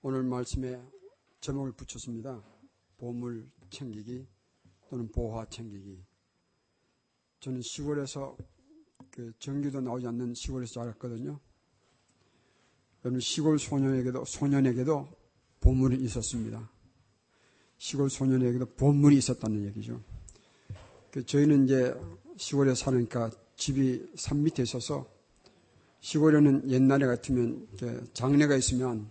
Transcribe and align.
오늘 0.00 0.22
말씀에 0.22 0.80
제목을 1.40 1.72
붙였습니다. 1.72 2.40
보물 2.98 3.50
챙기기 3.68 4.28
또는 4.88 5.10
보화 5.10 5.44
챙기기. 5.46 6.04
저는 7.40 7.60
시골에서 7.62 8.36
그 9.10 9.32
전기도 9.40 9.80
나오지 9.80 10.06
않는 10.06 10.34
시골에서 10.34 10.74
자랐거든요. 10.74 11.40
여러분 13.04 13.18
시골 13.18 13.58
소년에게도 13.58 14.24
소년에게도 14.24 15.08
보물이 15.60 15.96
있었습니다. 16.04 16.70
시골 17.78 18.08
소년에게도 18.08 18.66
보물이 18.76 19.16
있었다는 19.16 19.64
얘기죠. 19.66 20.00
그 21.10 21.26
저희는 21.26 21.64
이제 21.64 21.92
시골에 22.36 22.76
사니까 22.76 23.30
집이 23.56 24.12
산 24.14 24.44
밑에 24.44 24.62
있어서 24.62 25.08
시골에는 26.00 26.70
옛날에 26.70 27.06
같으면 27.06 27.66
장례가 28.12 28.54
있으면 28.54 29.10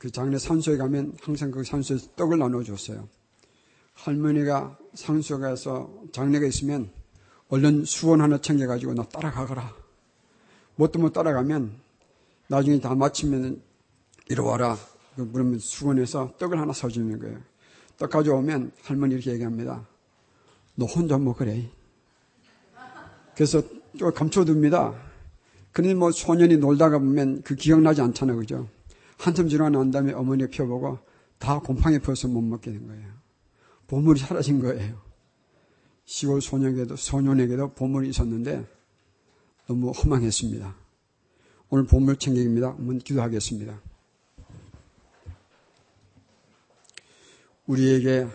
그 0.00 0.10
장례 0.10 0.38
산소에 0.38 0.78
가면 0.78 1.18
항상 1.20 1.50
그 1.50 1.62
산소에서 1.62 2.12
떡을 2.16 2.38
나눠줬어요. 2.38 3.06
할머니가 3.92 4.78
산소에 4.94 5.40
가서 5.40 5.92
장례가 6.10 6.46
있으면 6.46 6.90
얼른 7.48 7.84
수건 7.84 8.22
하나 8.22 8.38
챙겨가지고 8.38 8.94
나 8.94 9.02
따라가거라. 9.02 9.74
뭣도 10.76 11.00
못 11.00 11.12
따라가면 11.12 11.76
나중에 12.48 12.80
다 12.80 12.94
마치면 12.94 13.60
이리 14.30 14.40
와라. 14.40 14.78
그러면 15.16 15.58
수건에서 15.58 16.32
떡을 16.38 16.58
하나 16.58 16.72
사주는 16.72 17.18
거예요. 17.18 17.38
떡 17.98 18.08
가져오면 18.08 18.72
할머니 18.82 19.16
이렇게 19.16 19.32
얘기합니다. 19.32 19.86
너 20.76 20.86
혼자 20.86 21.18
먹으래. 21.18 21.68
그래서 23.34 23.62
또 23.98 24.10
감춰둡니다. 24.10 24.94
그런데 25.72 25.94
뭐 25.94 26.10
소년이 26.10 26.56
놀다가 26.56 26.98
보면 26.98 27.42
그 27.42 27.54
기억나지 27.54 28.00
않잖아요. 28.00 28.38
그죠? 28.38 28.66
한참 29.20 29.50
지나고 29.50 29.68
난 29.68 29.90
다음에 29.90 30.14
어머니가 30.14 30.48
펴보고 30.50 30.98
다 31.38 31.60
곰팡이 31.60 31.98
펴서 31.98 32.26
못 32.26 32.40
먹게 32.40 32.72
된 32.72 32.86
거예요. 32.86 33.06
보물이 33.86 34.18
사라진 34.18 34.60
거예요. 34.60 34.98
시골 36.06 36.40
소년에게도, 36.40 36.96
소년에게도 36.96 37.74
보물이 37.74 38.08
있었는데 38.08 38.66
너무 39.66 39.90
허망했습니다. 39.90 40.74
오늘 41.68 41.84
보물 41.84 42.16
챙기기입니다. 42.16 42.68
한번 42.70 42.98
기도하겠습니다. 42.98 43.78
우리에게 47.66 48.26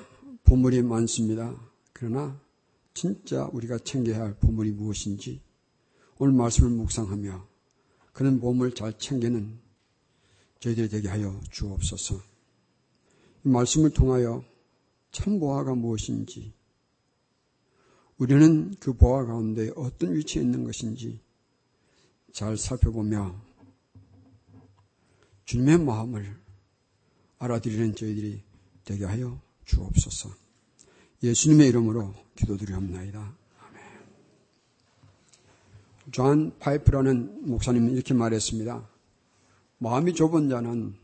보물이 0.43 0.83
많습니다. 0.83 1.55
그러나 1.93 2.39
진짜 2.93 3.49
우리가 3.51 3.79
챙겨야 3.79 4.21
할 4.21 4.35
보물이 4.35 4.71
무엇인지 4.73 5.41
오늘 6.19 6.33
말씀을 6.33 6.69
묵상하며 6.69 7.47
그런 8.13 8.39
보물 8.39 8.75
잘 8.75 8.95
챙기는 8.99 9.64
저희들이 10.59 10.89
되게 10.89 11.07
하여 11.07 11.39
주옵소서. 11.51 12.15
이 13.45 13.47
말씀을 13.49 13.91
통하여 13.91 14.43
참 15.11 15.39
보화가 15.39 15.75
무엇인지, 15.75 16.53
우리는 18.17 18.73
그 18.79 18.93
보화 18.93 19.25
가운데 19.25 19.71
어떤 19.75 20.13
위치에 20.15 20.41
있는 20.41 20.63
것인지 20.63 21.19
잘 22.31 22.57
살펴보며 22.57 23.35
주님의 25.45 25.79
마음을 25.79 26.37
알아들이는 27.37 27.95
저희들이 27.95 28.41
되게 28.83 29.05
하여 29.05 29.39
주옵소서. 29.65 30.29
예수님의 31.23 31.69
이름으로 31.69 32.13
기도드리옵나이다. 32.35 33.19
아멘. 33.19 33.83
존 36.11 36.57
파이퍼라는 36.59 37.49
목사님은 37.49 37.91
이렇게 37.93 38.13
말했습니다. 38.13 38.94
마음이 39.77 40.13
좁은 40.13 40.49
자는 40.49 40.95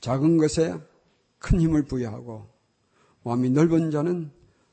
작은 0.00 0.36
것에 0.38 0.78
큰 1.38 1.60
힘을 1.60 1.84
부여하고 1.84 2.46
마음이 3.24 3.50
넓은 3.50 3.90
자는 3.90 4.30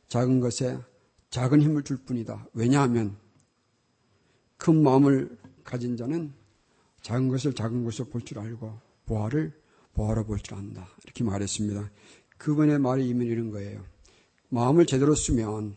작은 0.07 0.39
것에 0.39 0.79
작은 1.29 1.61
힘을 1.61 1.83
줄 1.83 1.97
뿐이다. 1.97 2.47
왜냐하면 2.53 3.17
큰 4.57 4.83
마음을 4.83 5.37
가진 5.63 5.97
자는 5.97 6.33
작은 7.01 7.27
것을 7.29 7.53
작은 7.53 7.83
것으로 7.83 8.09
볼 8.09 8.21
줄 8.23 8.39
알고 8.39 8.79
보화를 9.05 9.59
보화로 9.93 10.25
볼 10.25 10.39
줄 10.39 10.55
안다. 10.57 10.87
이렇게 11.03 11.23
말했습니다. 11.23 11.89
그분의 12.37 12.79
말이 12.79 13.07
이면 13.09 13.27
이런 13.27 13.51
거예요. 13.51 13.83
마음을 14.49 14.85
제대로 14.85 15.15
쓰면 15.15 15.75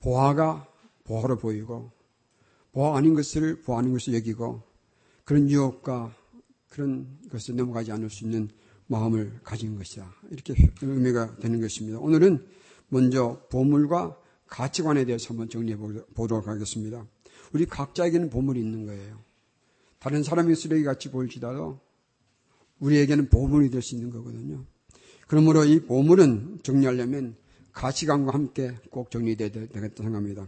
보화가 0.00 0.66
보화로 1.04 1.36
보이고 1.38 1.90
보화 2.72 2.96
아닌 2.96 3.14
것을 3.14 3.62
보화 3.62 3.80
아닌 3.80 3.92
것을 3.92 4.14
여기고 4.14 4.62
그런 5.24 5.48
유혹과 5.50 6.14
그런 6.68 7.18
것을 7.30 7.56
넘어가지 7.56 7.92
않을 7.92 8.10
수 8.10 8.24
있는 8.24 8.48
마음을 8.86 9.40
가진 9.42 9.76
것이다. 9.76 10.14
이렇게 10.30 10.54
의미가 10.82 11.36
되는 11.36 11.60
것입니다. 11.60 11.98
오늘은 11.98 12.46
먼저 12.88 13.42
보물과 13.50 14.16
가치관에 14.46 15.04
대해서 15.04 15.30
한번 15.30 15.48
정리해 15.48 15.76
보도록 16.14 16.46
하겠습니다. 16.46 17.06
우리 17.52 17.66
각자에게는 17.66 18.30
보물이 18.30 18.60
있는 18.60 18.86
거예요. 18.86 19.20
다른 19.98 20.22
사람이 20.22 20.54
쓰레기 20.54 20.84
같이 20.84 21.10
보일지라도 21.10 21.80
우리에게는 22.78 23.28
보물이 23.28 23.70
될 23.70 23.82
수 23.82 23.94
있는 23.94 24.10
거거든요. 24.10 24.64
그러므로 25.26 25.64
이 25.64 25.80
보물은 25.80 26.60
정리하려면 26.62 27.36
가치관과 27.72 28.32
함께 28.32 28.76
꼭 28.90 29.10
정리돼야 29.10 29.50
되겠다 29.50 30.02
생각합니다. 30.02 30.46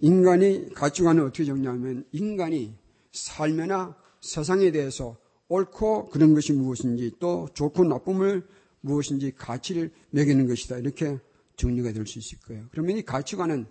인간이 0.00 0.72
가치관을 0.74 1.22
어떻게 1.24 1.44
정리하면 1.44 2.04
인간이 2.12 2.74
삶이나 3.12 3.96
세상에 4.20 4.70
대해서 4.70 5.16
옳고 5.48 6.08
그런 6.10 6.34
것이 6.34 6.52
무엇인지 6.52 7.12
또 7.18 7.48
좋고 7.54 7.84
나쁨을 7.84 8.46
무엇인지 8.80 9.32
가치를 9.36 9.90
매기는 10.10 10.46
것이다. 10.46 10.78
이렇게 10.78 11.18
정리가 11.56 11.92
될 11.92 12.06
수 12.06 12.18
있을 12.18 12.38
거예요. 12.40 12.66
그러면 12.70 12.96
이 12.98 13.02
가치관은 13.02 13.66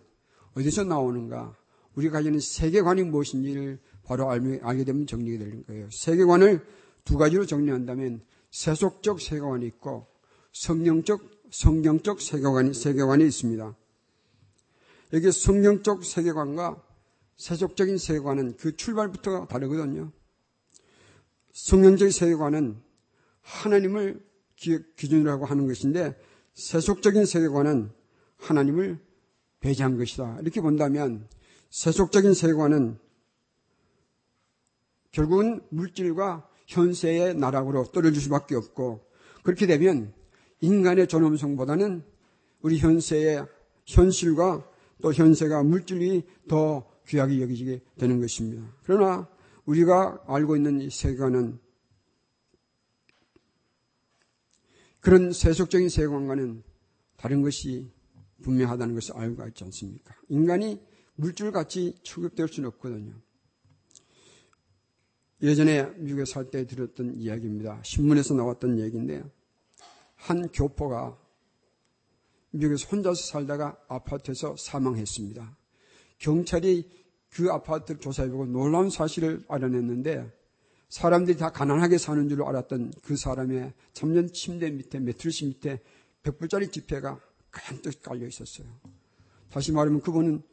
어디서 0.56 0.86
나오는가? 0.86 1.56
우리가 1.96 2.20
가지는 2.20 2.40
세계관이 2.40 3.04
무엇인지를 3.04 3.80
바로 4.04 4.30
알게 4.30 4.84
되면 4.84 5.08
정리가 5.08 5.44
되는 5.44 5.64
거예요. 5.66 5.90
세계관을 5.92 6.66
두 7.04 7.18
가지로 7.18 7.46
정리한다면 7.46 8.22
세속적 8.52 9.22
세계관이 9.22 9.66
있고 9.68 10.08
성령적, 10.52 11.22
성경적 11.52 12.22
세계관이, 12.22 12.74
세계관이 12.74 13.26
있습니다. 13.26 13.76
여기 15.14 15.32
성경적 15.32 16.04
세계관과 16.04 16.82
세속적인 17.38 17.98
세계관은 17.98 18.58
그 18.58 18.76
출발부터 18.76 19.48
다르거든요. 19.48 20.12
성령적 21.56 22.12
세계관은 22.12 22.76
하나님을 23.42 24.22
기준으로 24.58 25.32
하고 25.32 25.46
하는 25.46 25.68
것인데 25.68 26.14
세속적인 26.54 27.26
세계관은 27.26 27.92
하나님을 28.38 29.00
배제한 29.62 29.98
것이다. 29.98 30.38
이렇게 30.42 30.60
본다면 30.60 31.30
세속적인 31.70 32.34
세계관은 32.34 33.00
결국은 35.12 35.62
물질과 35.70 36.46
현세의 36.68 37.36
나락으로 37.36 37.86
떨어질 37.86 38.22
수밖에 38.22 38.56
없고 38.56 39.08
그렇게 39.44 39.66
되면 39.66 40.14
인간의 40.60 41.08
존엄성보다는 41.08 42.04
우리 42.64 42.80
현세의 42.80 43.46
현실과 43.86 44.70
또 45.02 45.14
현세가 45.14 45.64
물질이 45.64 46.24
더 46.50 46.86
귀하게 47.08 47.42
여기지게 47.42 47.82
되는 47.98 48.20
것입니다. 48.20 48.62
그러나 48.84 49.30
우리가 49.66 50.24
알고 50.28 50.56
있는 50.56 50.82
이 50.82 50.90
세계관은 50.90 51.60
그런 55.00 55.32
세속적인 55.32 55.90
세계관과는 55.90 56.64
다른 57.16 57.42
것이 57.42 57.92
분명하다는 58.42 58.96
것을 58.96 59.16
알고 59.16 59.48
있지 59.48 59.64
않습니까? 59.64 60.16
인간이 60.30 60.82
물질같이 61.16 61.96
취급될 62.04 62.48
수는 62.48 62.70
없거든요. 62.70 63.14
예전에 65.42 65.84
미국에 65.98 66.26
살 66.26 66.50
때 66.50 66.66
들었던 66.66 67.16
이야기입니다. 67.20 67.82
신문에서 67.84 68.34
나왔던 68.34 68.80
얘기인데 68.80 69.24
한 70.16 70.48
교포가 70.50 71.20
미국에서 72.52 72.88
혼자서 72.88 73.22
살다가 73.22 73.78
아파트에서 73.88 74.56
사망했습니다. 74.58 75.58
경찰이 76.20 76.90
그 77.36 77.52
아파트를 77.52 78.00
조사해보고 78.00 78.46
놀라운 78.46 78.90
사실을 78.90 79.44
알아냈는데 79.50 80.32
사람들이 80.88 81.38
다 81.38 81.52
가난하게 81.52 81.98
사는 81.98 82.30
줄 82.30 82.42
알았던 82.44 82.94
그 83.04 83.18
사람의 83.18 83.74
참전 83.92 84.32
침대 84.32 84.72
밑에 84.72 85.00
매트리스 85.00 85.44
밑에 85.44 85.82
100불짜리 86.24 86.72
지폐가 86.72 87.20
간뜩 87.52 88.02
깔려 88.02 88.26
있었어요. 88.26 88.68
다시 89.52 89.74
말하면 89.74 90.00
그분은 90.00 90.44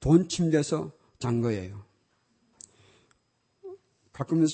돈 0.00 0.28
침대에서 0.28 0.90
잔 1.18 1.42
거예요. 1.42 1.84
가끔 4.12 4.46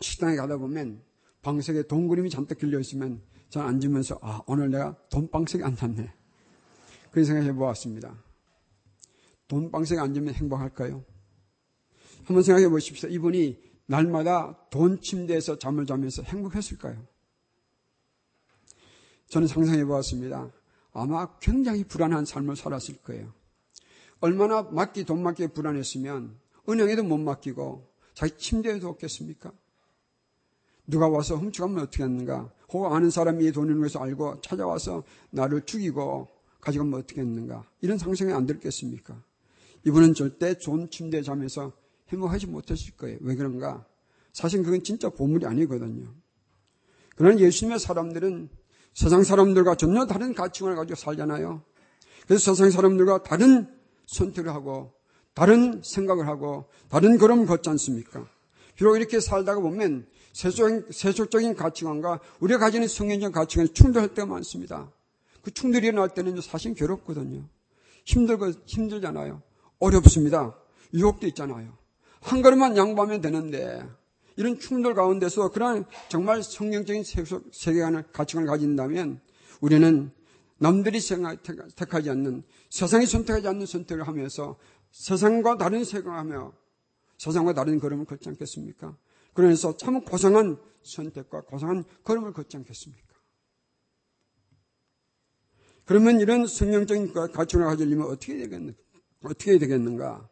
식당에 0.00 0.34
가다 0.34 0.56
보면 0.56 1.02
방석에 1.42 1.84
돈 1.84 2.08
그림이 2.08 2.30
잔뜩 2.30 2.58
길려 2.58 2.80
있으면 2.80 3.22
저는 3.50 3.68
앉으면서 3.68 4.18
아 4.22 4.42
오늘 4.48 4.72
내가 4.72 4.96
돈 5.08 5.30
방석에 5.30 5.62
앉았네. 5.62 6.12
그런 7.12 7.24
생각해 7.24 7.52
보았습니다. 7.52 8.25
돈방석에 9.48 10.00
앉으면 10.00 10.34
행복할까요? 10.34 11.04
한번 12.24 12.42
생각해 12.42 12.68
보십시오. 12.68 13.08
이분이 13.08 13.58
날마다 13.86 14.58
돈 14.70 15.00
침대에서 15.00 15.58
잠을 15.58 15.86
자면서 15.86 16.22
행복했을까요? 16.22 17.06
저는 19.28 19.48
상상해 19.48 19.84
보았습니다. 19.84 20.50
아마 20.92 21.38
굉장히 21.38 21.84
불안한 21.84 22.24
삶을 22.24 22.56
살았을 22.56 22.96
거예요. 23.02 23.32
얼마나 24.20 24.62
맡기 24.62 25.04
돈 25.04 25.22
맡기에 25.22 25.48
불안했으면 25.48 26.38
은행에도 26.68 27.04
못 27.04 27.18
맡기고 27.18 27.86
자기 28.14 28.36
침대에도 28.38 28.88
없겠습니까? 28.88 29.52
누가 30.86 31.08
와서 31.08 31.36
훔쳐가면 31.36 31.82
어떻게 31.82 32.02
했는가? 32.04 32.50
혹은 32.72 32.92
아는 32.92 33.10
사람이 33.10 33.44
이 33.44 33.52
돈을 33.52 33.76
위해서 33.78 34.00
알고 34.00 34.40
찾아와서 34.40 35.04
나를 35.30 35.62
죽이고 35.62 36.28
가져가면 36.60 37.00
어떻게 37.00 37.20
했는가? 37.20 37.68
이런 37.80 37.98
상상이 37.98 38.32
안 38.32 38.46
들겠습니까? 38.46 39.22
이분은 39.84 40.14
절대 40.14 40.58
좋은 40.58 40.90
침대에 40.90 41.22
자면서 41.22 41.72
행복하지 42.08 42.46
못했을 42.46 42.96
거예요. 42.96 43.18
왜 43.20 43.34
그런가? 43.34 43.86
사실 44.32 44.62
그건 44.62 44.82
진짜 44.82 45.08
보물이 45.08 45.46
아니거든요. 45.46 46.12
그러나 47.16 47.38
예수님의 47.38 47.78
사람들은 47.78 48.48
세상 48.94 49.24
사람들과 49.24 49.74
전혀 49.74 50.06
다른 50.06 50.34
가치관을 50.34 50.76
가지고 50.76 50.96
살잖아요. 50.96 51.62
그래서 52.26 52.54
세상 52.54 52.70
사람들과 52.70 53.22
다른 53.22 53.68
선택을 54.06 54.52
하고 54.52 54.92
다른 55.34 55.82
생각을 55.84 56.26
하고 56.26 56.66
다른 56.88 57.18
걸음을 57.18 57.46
걷지 57.46 57.68
않습니까? 57.70 58.28
비록 58.74 58.96
이렇게 58.96 59.20
살다가 59.20 59.60
보면 59.60 60.06
세속, 60.32 60.92
세속적인 60.92 61.54
가치관과 61.54 62.20
우리가 62.40 62.58
가지는 62.58 62.88
성경적 62.88 63.32
가치관이 63.32 63.70
충돌할 63.70 64.14
때가 64.14 64.26
많습니다. 64.26 64.92
그 65.42 65.50
충돌이 65.50 65.86
일어날 65.86 66.10
때는 66.12 66.40
사실 66.40 66.74
괴롭거든요. 66.74 67.48
힘들고, 68.04 68.50
힘들잖아요. 68.66 69.42
어렵습니다. 69.78 70.56
유혹도 70.94 71.26
있잖아요. 71.28 71.76
한 72.20 72.42
걸음만 72.42 72.76
양보하면 72.76 73.20
되는데, 73.20 73.86
이런 74.36 74.58
충돌 74.58 74.94
가운데서 74.94 75.50
그런 75.50 75.84
정말 76.08 76.42
성경적인 76.42 77.04
세계관을, 77.52 78.12
가치관을 78.12 78.48
가진다면, 78.48 79.20
우리는 79.60 80.10
남들이 80.58 81.00
생각, 81.00 81.42
택하지 81.76 82.10
않는, 82.10 82.42
세상이 82.70 83.06
선택하지 83.06 83.48
않는 83.48 83.66
선택을 83.66 84.06
하면서 84.06 84.58
세상과 84.90 85.58
다른 85.58 85.84
생각을 85.84 86.18
하며 86.18 86.52
세상과 87.18 87.54
다른 87.54 87.78
걸음을 87.78 88.04
걷지 88.06 88.28
않겠습니까? 88.30 88.96
그래서 89.34 89.76
참 89.76 90.02
고상한 90.02 90.58
선택과 90.82 91.42
고상한 91.42 91.84
걸음을 92.04 92.32
걷지 92.32 92.56
않겠습니까? 92.56 93.06
그러면 95.84 96.20
이런 96.20 96.46
성경적인 96.46 97.12
가치관을 97.12 97.66
가지려면 97.66 98.08
어떻게 98.08 98.36
되겠는가? 98.36 98.85
어떻게 99.22 99.58
되겠는가? 99.58 100.28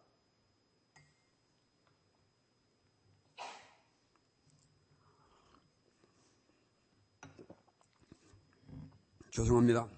죄송합니다. 9.31 9.89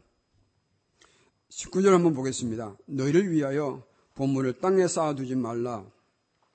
19절 1.50 1.90
한번 1.90 2.14
보겠습니다. 2.14 2.76
너희를 2.86 3.30
위하여 3.30 3.84
보물을 4.14 4.60
땅에 4.60 4.88
쌓아두지 4.88 5.34
말라. 5.36 5.84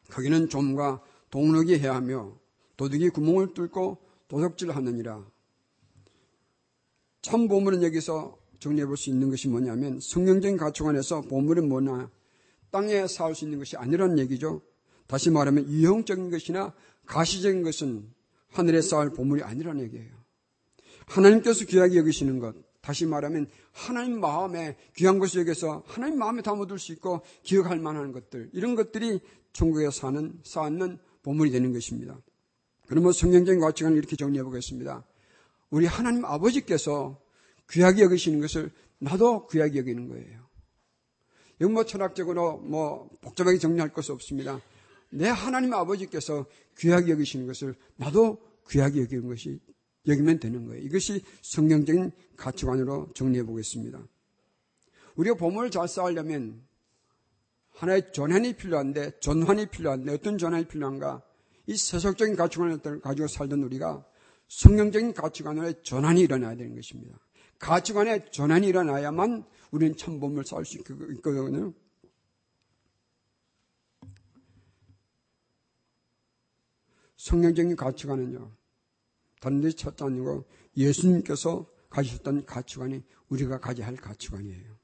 거기는 0.10 0.50
좀과 0.50 1.04
동력이 1.30 1.78
해하며 1.80 2.38
도둑이 2.78 3.10
구멍을 3.10 3.54
뚫고 3.54 3.98
도둑질 4.28 4.72
하느니라. 4.72 5.24
참 7.22 7.48
보물은 7.48 7.84
여기서 7.84 8.38
정리해 8.60 8.86
볼 8.86 8.98
수 8.98 9.10
있는 9.10 9.30
것이 9.30 9.48
뭐냐면 9.48 10.00
성경적인 10.00 10.58
가치관에서 10.58 11.22
보물은 11.22 11.68
뭐냐 11.70 12.10
땅에 12.72 13.06
쌓을 13.08 13.36
수 13.36 13.46
있는 13.46 13.60
것이 13.60 13.78
아니라는 13.78 14.20
얘기죠. 14.20 14.62
다시 15.08 15.30
말하면 15.30 15.70
유형적인 15.70 16.32
것이나 16.32 16.74
가시적인 17.06 17.64
것은 17.64 18.10
하늘에 18.50 18.82
쌓을 18.82 19.12
보물이 19.12 19.44
아니라는 19.44 19.84
얘기예요. 19.84 20.12
하나님께서 21.06 21.66
귀하게 21.66 21.98
여기시는 21.98 22.40
것, 22.40 22.56
다시 22.82 23.06
말하면 23.06 23.48
하나님 23.72 24.20
마음에 24.20 24.78
귀한 24.96 25.20
것을 25.20 25.42
여기서 25.42 25.84
하나님 25.86 26.18
마음에 26.18 26.42
담아둘 26.42 26.80
수 26.80 26.92
있고 26.94 27.22
기억할 27.44 27.80
만한 27.80 28.12
것들, 28.12 28.50
이런 28.54 28.76
것들이 28.76 29.20
천국에 29.54 29.90
사는, 29.92 30.40
쌓는 30.44 30.98
보물이 31.24 31.52
되는 31.52 31.74
것입니다. 31.74 32.18
그러면 32.88 33.12
성경적인 33.12 33.60
가치관을 33.60 33.98
이렇게 33.98 34.16
정리해 34.16 34.44
보겠습니다. 34.44 35.06
우리 35.70 35.86
하나님 35.86 36.26
아버지께서 36.26 37.22
귀하게 37.70 38.04
여기시는 38.04 38.42
것을 38.42 38.72
나도 39.00 39.48
귀하게 39.48 39.80
여기는 39.80 40.10
거예요. 40.10 40.41
뭐 41.70 41.86
철학적으로 41.86 42.58
뭐 42.58 43.10
복잡하게 43.22 43.58
정리할 43.58 43.94
것이 43.94 44.12
없습니다. 44.12 44.62
내 45.10 45.28
하나님 45.28 45.74
아버지께서 45.74 46.46
귀하게 46.78 47.12
여기시는 47.12 47.48
것을 47.48 47.76
나도 47.98 48.42
귀하게 48.70 49.02
여기는 49.02 49.28
것이 49.28 49.60
여기면 50.08 50.40
되는 50.40 50.66
거예요. 50.66 50.82
이것이 50.84 51.22
성경적인 51.42 52.12
가치관으로 52.38 53.12
정리해 53.14 53.44
보겠습니다. 53.44 54.02
우리가 55.16 55.36
보물을 55.36 55.70
잘 55.70 55.88
쌓으려면 55.88 56.62
하나의 57.72 58.12
전환이 58.14 58.54
필요한데 58.54 59.20
전환이 59.20 59.68
필요한데 59.68 60.14
어떤 60.14 60.38
전환이 60.38 60.66
필요한가? 60.66 61.22
이 61.68 61.76
세속적인 61.76 62.36
가치관을 62.36 63.02
가지고 63.02 63.28
살던 63.28 63.64
우리가 63.64 64.06
성경적인 64.48 65.14
가치관의 65.14 65.84
전환이 65.84 66.22
일어나야 66.22 66.56
되는 66.56 66.76
것입니다. 66.76 67.18
가치관의 67.62 68.32
전환이 68.32 68.68
일어나야만 68.68 69.46
우리는 69.70 69.96
참범을 69.96 70.44
쌓을 70.44 70.66
수 70.66 70.78
있거든요. 70.80 71.74
성경적인 77.16 77.76
가치관은요, 77.76 78.52
데 79.42 79.72
찾지 79.72 80.04
않고 80.04 80.46
예수님께서 80.76 81.68
가지셨던 81.90 82.46
가치관이 82.46 83.04
우리가 83.30 83.60
가져야 83.60 83.88
할 83.88 83.96
가치관이에요. 83.96 84.76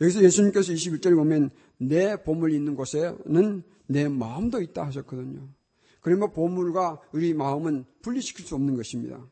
여기서 0.00 0.24
예수님께서 0.24 0.72
21절에 0.72 1.14
보면 1.14 1.50
내 1.78 2.16
보물 2.20 2.52
있는 2.52 2.74
곳에는 2.74 3.62
내 3.86 4.08
마음도 4.08 4.60
있다 4.60 4.84
하셨거든요. 4.86 5.48
그러면 6.00 6.32
보물과 6.32 7.00
우리 7.12 7.32
마음은 7.32 7.84
분리시킬 8.02 8.44
수 8.44 8.56
없는 8.56 8.74
것입니다. 8.74 9.24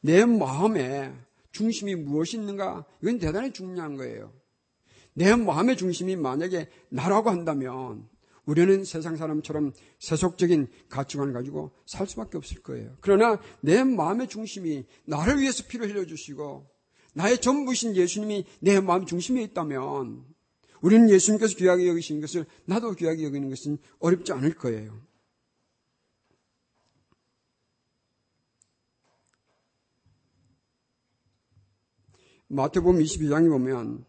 내 0.00 0.24
마음에 0.24 1.12
중심이 1.52 1.94
무엇이 1.94 2.36
있는가? 2.36 2.84
이건 3.02 3.18
대단히 3.18 3.52
중요한 3.52 3.96
거예요. 3.96 4.32
내 5.14 5.34
마음의 5.34 5.76
중심이 5.76 6.16
만약에 6.16 6.68
나라고 6.88 7.30
한다면 7.30 8.08
우리는 8.46 8.84
세상 8.84 9.16
사람처럼 9.16 9.72
세속적인 9.98 10.68
가치관을 10.88 11.32
가지고 11.32 11.72
살 11.86 12.06
수밖에 12.06 12.38
없을 12.38 12.62
거예요. 12.62 12.96
그러나 13.00 13.40
내 13.60 13.84
마음의 13.84 14.28
중심이 14.28 14.86
나를 15.04 15.40
위해서 15.40 15.64
피를 15.68 15.90
흘려주시고 15.90 16.66
나의 17.14 17.40
전부신 17.40 17.96
예수님이 17.96 18.44
내 18.60 18.80
마음 18.80 19.04
중심에 19.06 19.42
있다면 19.42 20.24
우리는 20.80 21.10
예수님께서 21.10 21.56
귀하게 21.56 21.88
여기시는 21.88 22.20
것을 22.20 22.46
나도 22.64 22.92
귀하게 22.92 23.24
여기는 23.24 23.50
것은 23.50 23.78
어렵지 23.98 24.32
않을 24.32 24.54
거예요. 24.54 25.00
마태복음 32.52 32.98
22장에 33.00 33.48
보면 33.48 34.04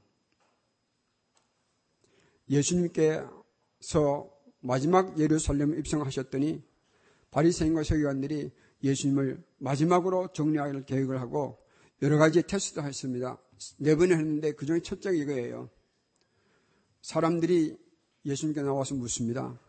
예수님께서 2.49 3.29
마지막 4.61 5.19
예루살렘 5.19 5.77
입성하셨더니 5.77 6.63
바리새인과 7.29 7.83
서기관들이 7.83 8.51
예수님을 8.83 9.43
마지막으로 9.59 10.29
정리할 10.33 10.85
계획을 10.87 11.21
하고 11.21 11.59
여러 12.01 12.17
가지 12.17 12.41
테스트도 12.41 12.81
했습니다. 12.81 13.37
네 13.77 13.95
번을 13.95 14.17
했는데 14.17 14.53
그 14.53 14.65
중에 14.65 14.79
첫째가 14.79 15.15
이거예요. 15.15 15.69
사람들이 17.03 17.77
예수님께 18.25 18.63
나와서 18.63 18.95
묻습니다. 18.95 19.59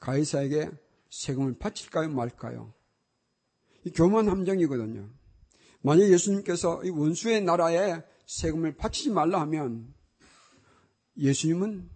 가이사에게 0.00 0.70
세금을 1.08 1.54
바칠까요 1.58 2.10
말까요? 2.10 2.74
이 3.84 3.90
교만 3.90 4.28
함정이거든요. 4.28 5.08
만약 5.80 6.10
예수님께서 6.10 6.84
이 6.84 6.90
원수의 6.90 7.40
나라에 7.40 8.02
세금을 8.28 8.76
바치지 8.76 9.10
말라 9.10 9.40
하면 9.40 9.92
예수님은 11.16 11.88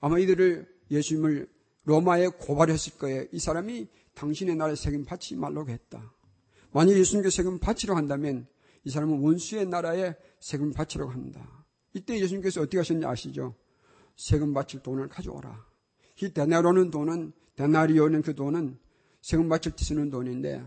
아마 0.00 0.18
이들을 0.18 0.68
예수님을 0.90 1.48
로마에 1.84 2.28
고발했을 2.28 2.98
거예요. 2.98 3.24
이 3.32 3.38
사람이 3.38 3.88
당신의 4.14 4.56
나라에 4.56 4.76
세금 4.76 5.04
바치지 5.04 5.36
말라고 5.36 5.70
했다. 5.70 6.14
만약 6.72 6.92
예수님께 6.92 7.30
세금 7.30 7.58
바치려 7.58 7.96
한다면 7.96 8.46
이 8.84 8.90
사람은 8.90 9.20
원수의 9.20 9.66
나라에 9.66 10.14
세금 10.38 10.72
바치려고 10.72 11.10
한다. 11.10 11.64
이때 11.94 12.20
예수님께서 12.20 12.60
어떻게 12.60 12.76
하셨는지 12.76 13.06
아시죠? 13.06 13.56
세금 14.16 14.52
바칠 14.52 14.82
돈을 14.82 15.08
가져오라. 15.08 15.66
이 16.22 16.32
데나로는 16.32 16.90
돈은 16.90 17.32
데나리오는 17.56 18.20
그 18.20 18.34
돈은 18.34 18.78
세금 19.22 19.48
바칠 19.48 19.72
때 19.72 19.84
쓰는 19.84 20.10
돈인데 20.10 20.62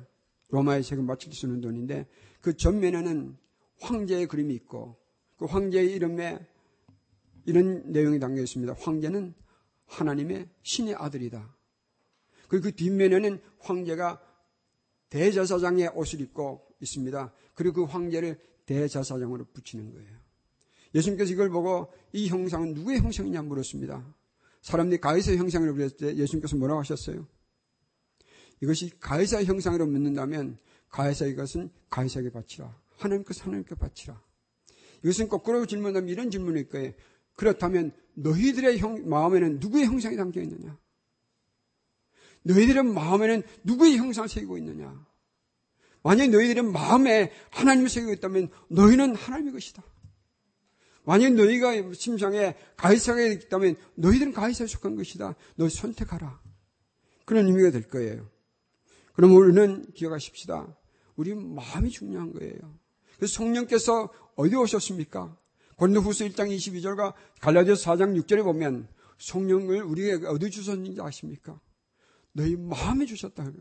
로마에 0.49 0.81
세금 0.81 1.05
바칠 1.05 1.29
때 1.29 1.37
쓰는 1.37 1.61
돈인데 1.61 2.07
그 2.41 2.57
전면에는 2.57 3.37
황제의 3.79 4.27
그림이 4.27 4.53
있고 4.55 4.97
그 5.37 5.45
황제의 5.45 5.91
이름에 5.91 6.39
이런 7.45 7.91
내용이 7.91 8.19
담겨 8.19 8.41
있습니다. 8.41 8.75
황제는 8.79 9.33
하나님의 9.85 10.49
신의 10.61 10.95
아들이다. 10.95 11.55
그리고 12.47 12.63
그 12.63 12.75
뒷면에는 12.75 13.41
황제가 13.59 14.21
대제사장의 15.09 15.91
옷을 15.95 16.21
입고 16.21 16.65
있습니다. 16.79 17.33
그리고 17.53 17.85
그 17.85 17.91
황제를 17.91 18.39
대제사장으로 18.65 19.45
붙이는 19.53 19.91
거예요. 19.91 20.23
예수님께서 20.95 21.33
이걸 21.33 21.49
보고 21.49 21.91
이 22.13 22.27
형상은 22.27 22.73
누구의 22.73 22.99
형상이냐 22.99 23.41
물었습니다. 23.41 24.15
사람들이 24.61 25.01
가이사의 25.01 25.37
형상이라고 25.37 25.77
그랬을 25.77 25.97
때 25.97 26.15
예수님께서 26.15 26.55
뭐라고 26.55 26.79
하셨어요? 26.79 27.27
이것이 28.61 28.91
가이사의 28.99 29.45
형상으로 29.45 29.85
묻는다면 29.87 30.57
가이사 30.89 31.25
이것은 31.25 31.69
가이사에게 31.89 32.29
바치라. 32.29 32.82
하나님께서 33.03 33.45
하나님께 33.45 33.75
바치라. 33.75 34.21
이것은 35.03 35.27
거꾸로 35.27 35.65
질문하면 35.65 36.09
이런 36.09 36.31
질문일 36.31 36.69
거예요. 36.69 36.93
그렇다면 37.35 37.91
너희들의 38.13 38.79
형, 38.79 39.09
마음에는 39.09 39.59
누구의 39.59 39.85
형상이 39.85 40.15
담겨 40.15 40.41
있느냐? 40.41 40.77
너희들의 42.43 42.83
마음에는 42.83 43.43
누구의 43.63 43.97
형상을 43.97 44.29
새기고 44.29 44.57
있느냐? 44.57 45.05
만약 46.03 46.29
너희들의 46.29 46.63
마음에 46.63 47.31
하나님을 47.51 47.89
새기고 47.89 48.13
있다면 48.13 48.49
너희는 48.69 49.15
하나님의 49.15 49.53
것이다. 49.53 49.83
만약 51.05 51.33
너희가 51.33 51.93
심상에 51.93 52.55
가이사가 52.77 53.21
있다면 53.21 53.75
너희들은 53.95 54.33
가이사에 54.33 54.67
속한 54.67 54.95
것이다. 54.95 55.35
너희 55.55 55.69
선택하라. 55.69 56.41
그런 57.25 57.45
의미가 57.47 57.71
될 57.71 57.87
거예요. 57.87 58.29
그럼 59.13 59.35
우리는 59.35 59.85
기억하십시다. 59.93 60.75
우리 61.15 61.33
마음이 61.33 61.89
중요한 61.89 62.33
거예요. 62.33 62.82
그래서 63.17 63.33
성령께서 63.35 64.09
어디 64.35 64.55
오셨습니까? 64.55 65.37
고린도 65.77 66.01
후서 66.01 66.25
1장 66.25 66.55
22절과 66.55 67.13
갈라디아서 67.41 67.93
4장 67.93 68.21
6절에 68.21 68.43
보면 68.43 68.87
성령을 69.17 69.83
우리에게 69.83 70.27
어디 70.27 70.49
주셨는지 70.49 71.01
아십니까? 71.01 71.59
너희 72.33 72.55
마음에 72.55 73.05
주셨다. 73.05 73.51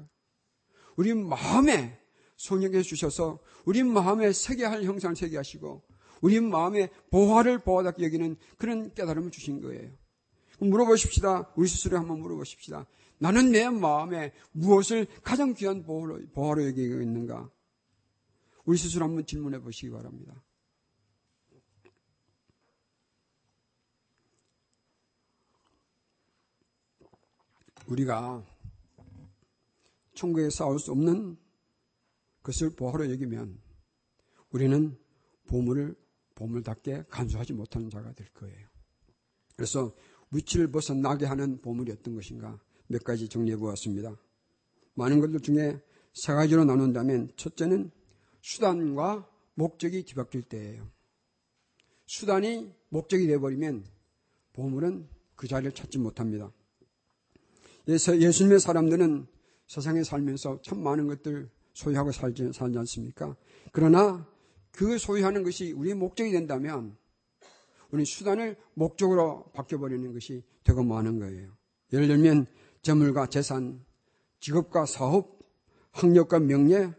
우리 0.96 1.14
마음에 1.14 1.98
성령께서 2.36 2.82
주셔서 2.82 3.38
우리 3.64 3.82
마음에 3.82 4.32
세계 4.32 4.64
할 4.64 4.84
형상을 4.84 5.14
세계 5.16 5.36
하시고 5.36 5.82
우리 6.20 6.40
마음에 6.40 6.88
보화를 7.10 7.60
보화다 7.60 7.92
여기는 8.00 8.36
그런 8.56 8.94
깨달음을 8.94 9.30
주신 9.30 9.60
거예요. 9.60 9.90
물어보십시다. 10.58 11.52
우리 11.56 11.68
스스로 11.68 11.98
한번 11.98 12.20
물어보십시다. 12.20 12.86
나는 13.18 13.50
내 13.50 13.68
마음에 13.68 14.32
무엇을 14.52 15.06
가장 15.22 15.54
귀한 15.54 15.82
보화로, 15.82 16.20
보화로 16.32 16.66
여기고 16.68 17.02
있는가? 17.02 17.50
우리 18.64 18.78
스스로 18.78 19.04
한번 19.04 19.26
질문해 19.26 19.60
보시기 19.60 19.90
바랍니다. 19.90 20.42
우리가 27.86 28.46
천국에 30.14 30.48
싸울 30.50 30.78
수 30.78 30.92
없는 30.92 31.36
것을 32.42 32.70
보화로 32.76 33.10
여기면 33.10 33.60
우리는 34.50 34.98
보물을 35.46 35.96
보물답게 36.34 37.04
간수하지 37.08 37.52
못하는 37.52 37.90
자가 37.90 38.12
될 38.12 38.28
거예요. 38.34 38.68
그래서 39.56 39.94
위치를 40.30 40.70
벗어나게 40.70 41.26
하는 41.26 41.60
보물이 41.60 41.92
어떤 41.92 42.14
것인가 42.14 42.60
몇 42.86 43.04
가지 43.04 43.28
정리해 43.28 43.56
보았습니다. 43.56 44.16
많은 44.94 45.20
것들 45.20 45.40
중에 45.40 45.80
세 46.14 46.32
가지로 46.32 46.64
나눈다면 46.64 47.32
첫째는 47.36 47.90
수단과 48.42 49.28
목적이 49.54 50.04
뒤바뀔 50.04 50.42
때예요. 50.42 50.90
수단이 52.06 52.74
목적이 52.90 53.26
되어버리면 53.26 53.86
보물은 54.52 55.08
그 55.34 55.48
자리를 55.48 55.72
찾지 55.72 55.98
못합니다. 55.98 56.52
예수님의 57.88 58.60
사람들은 58.60 59.26
세상에 59.66 60.04
살면서 60.04 60.60
참 60.62 60.82
많은 60.82 61.06
것들 61.06 61.50
소유하고 61.72 62.12
살지, 62.12 62.52
살지 62.52 62.78
않습니까? 62.78 63.34
그러나 63.72 64.28
그 64.70 64.98
소유하는 64.98 65.42
것이 65.42 65.72
우리의 65.72 65.94
목적이 65.94 66.32
된다면 66.32 66.96
우리 67.90 68.04
수단을 68.04 68.56
목적으로 68.74 69.50
바뀌어버리는 69.54 70.12
것이 70.12 70.42
되고 70.64 70.82
많은 70.82 71.18
거예요. 71.18 71.56
예를 71.92 72.08
들면 72.08 72.46
재물과 72.82 73.26
재산, 73.26 73.84
직업과 74.40 74.86
사업, 74.86 75.38
학력과 75.92 76.40
명예, 76.40 76.92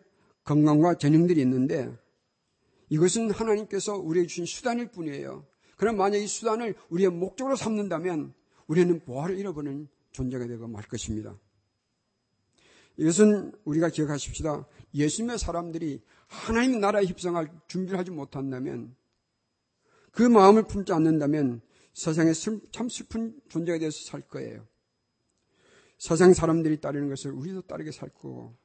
건강과 0.44 0.96
재능들이 0.96 1.42
있는데 1.42 1.92
이것은 2.90 3.32
하나님께서 3.32 3.96
우리에게 3.96 4.28
주신 4.28 4.46
수단일 4.46 4.88
뿐이에요. 4.92 5.46
그럼 5.78 5.98
만약 5.98 6.18
이 6.18 6.28
수단을 6.28 6.76
우리의 6.90 7.10
목적으로 7.10 7.56
삼는다면 7.56 8.34
우리는 8.68 9.00
보화를 9.00 9.38
잃어버리는 9.38 9.88
존재가 10.12 10.48
되고 10.48 10.68
말 10.68 10.84
것입니다. 10.84 11.38
이것은 12.98 13.54
우리가 13.66 13.90
기억하십시다. 13.90 14.68
예수님의 14.94 15.40
사람들이 15.40 16.02
하나님 16.28 16.80
나라에 16.80 17.04
입성할 17.04 17.50
준비를 17.68 17.98
하지 17.98 18.12
못한다면 18.12 18.96
그 20.12 20.22
마음을 20.22 20.68
품지 20.68 20.94
않는다면 20.94 21.62
세상에 21.94 22.32
참 22.72 22.90
슬픈 22.90 23.40
존재가 23.50 23.80
되어서 23.80 23.98
살 24.06 24.22
거예요. 24.22 24.68
세상 25.98 26.34
사람들이 26.34 26.80
따르는 26.82 27.10
것을 27.10 27.32
우리도 27.32 27.62
따르게 27.64 27.92
살 27.92 28.10
거고 28.10 28.56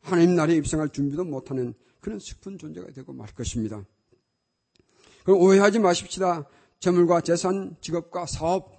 하나님 0.00 0.34
나라에 0.34 0.56
입성할 0.56 0.90
준비도 0.90 1.24
못하는 1.24 1.74
그런 2.00 2.18
슬픈 2.18 2.58
존재가 2.58 2.92
되고 2.92 3.12
말 3.12 3.28
것입니다. 3.34 3.84
그럼 5.24 5.40
오해하지 5.40 5.78
마십시다. 5.78 6.48
재물과 6.80 7.20
재산, 7.20 7.76
직업과 7.80 8.26
사업, 8.26 8.78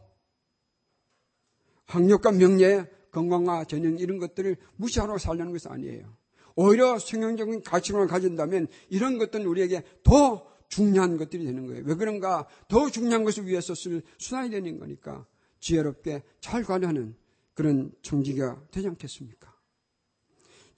학력과 1.86 2.32
명예, 2.32 2.90
건강과 3.12 3.66
전형 3.66 3.98
이런 3.98 4.20
것들을 4.20 4.56
무시하고 4.78 5.18
살려는 5.18 5.52
것은 5.52 5.72
아니에요. 5.72 6.16
오히려 6.56 7.00
성경적인 7.00 7.64
가치관을 7.64 8.08
가진다면 8.08 8.68
이런 8.90 9.18
것들은 9.18 9.46
우리에게 9.46 9.84
더 10.04 10.46
중요한 10.68 11.18
것들이 11.18 11.46
되는 11.46 11.66
거예요. 11.68 11.84
왜 11.86 11.96
그런가? 11.96 12.48
더 12.68 12.90
중요한 12.90 13.24
것을 13.24 13.48
위해서 13.48 13.74
쓸 13.74 14.02
순환이 14.18 14.52
되는 14.52 14.78
거니까 14.78 15.26
지혜롭게 15.60 16.24
잘 16.40 16.64
관리하는 16.64 17.16
그런 17.54 17.92
청지가 18.02 18.68
되지 18.72 18.88
않겠습니까? 18.88 19.49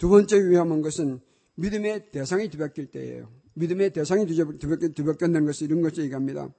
두 0.02 0.10
번째 0.10 0.50
위험한 0.50 0.82
것은 0.82 1.22
믿음의 1.54 2.10
대상이 2.10 2.50
뒤바뀔 2.50 2.88
때예요. 2.88 3.32
믿음의 3.54 3.94
대상이 3.94 4.26
뒤바뀐다는 4.26 5.46
것은 5.46 5.68
이런 5.68 5.84
것을 5.84 6.06
얘기합니다. 6.06 6.52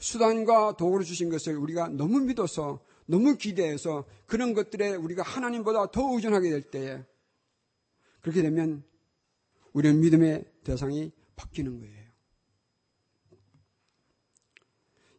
수단과 0.00 0.76
도구를 0.76 1.06
주신 1.06 1.30
것을 1.30 1.56
우리가 1.56 1.90
너무 1.90 2.18
믿어서 2.18 2.84
너무 3.06 3.36
기대해서 3.36 4.04
그런 4.26 4.52
것들에 4.52 4.96
우리가 4.96 5.22
하나님보다 5.22 5.92
더 5.92 6.12
의존하게 6.12 6.50
될 6.50 6.62
때에 6.62 7.04
그렇게 8.20 8.42
되면 8.42 8.82
우리는 9.72 10.00
믿음의 10.00 10.44
대상이 10.64 11.12
바뀌는 11.36 11.78
거예요. 11.78 12.10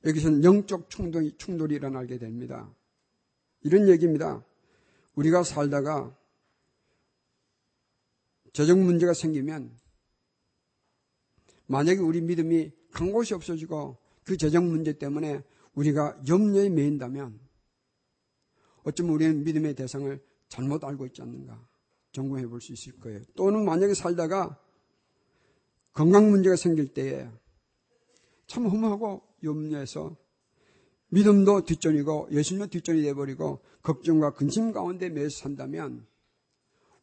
여기서는 0.03 0.43
영적 0.43 0.89
충돌이, 0.89 1.37
충돌이 1.37 1.75
일어나게 1.75 2.17
됩니다. 2.17 2.69
이런 3.61 3.87
얘기입니다. 3.87 4.43
우리가 5.15 5.43
살다가 5.43 6.13
재정 8.53 8.83
문제가 8.83 9.13
생기면 9.13 9.77
만약에 11.67 11.99
우리 11.99 12.21
믿음이 12.21 12.71
간 12.91 13.11
곳이 13.11 13.33
없어지고 13.33 13.97
그 14.23 14.37
재정 14.37 14.69
문제 14.69 14.93
때문에 14.93 15.41
우리가 15.73 16.21
염려에 16.27 16.69
매인다면 16.69 17.39
어쩌면 18.83 19.13
우리는 19.13 19.43
믿음의 19.43 19.75
대상을 19.75 20.19
잘못 20.49 20.83
알고 20.83 21.05
있지 21.07 21.21
않는가 21.21 21.67
점검해 22.11 22.47
볼 22.47 22.59
수 22.59 22.73
있을 22.73 22.99
거예요. 22.99 23.21
또는 23.35 23.63
만약에 23.63 23.93
살다가 23.93 24.59
건강 25.93 26.29
문제가 26.29 26.55
생길 26.55 26.93
때에 26.93 27.29
참 28.47 28.65
허무하고 28.67 29.21
염려해서 29.43 30.17
믿음도 31.09 31.63
뒷전이고 31.63 32.29
예수님도 32.31 32.67
뒷전이 32.67 33.01
되어버리고 33.01 33.61
걱정과 33.81 34.33
근심 34.33 34.71
가운데 34.71 35.09
매서 35.09 35.37
산다면 35.37 36.05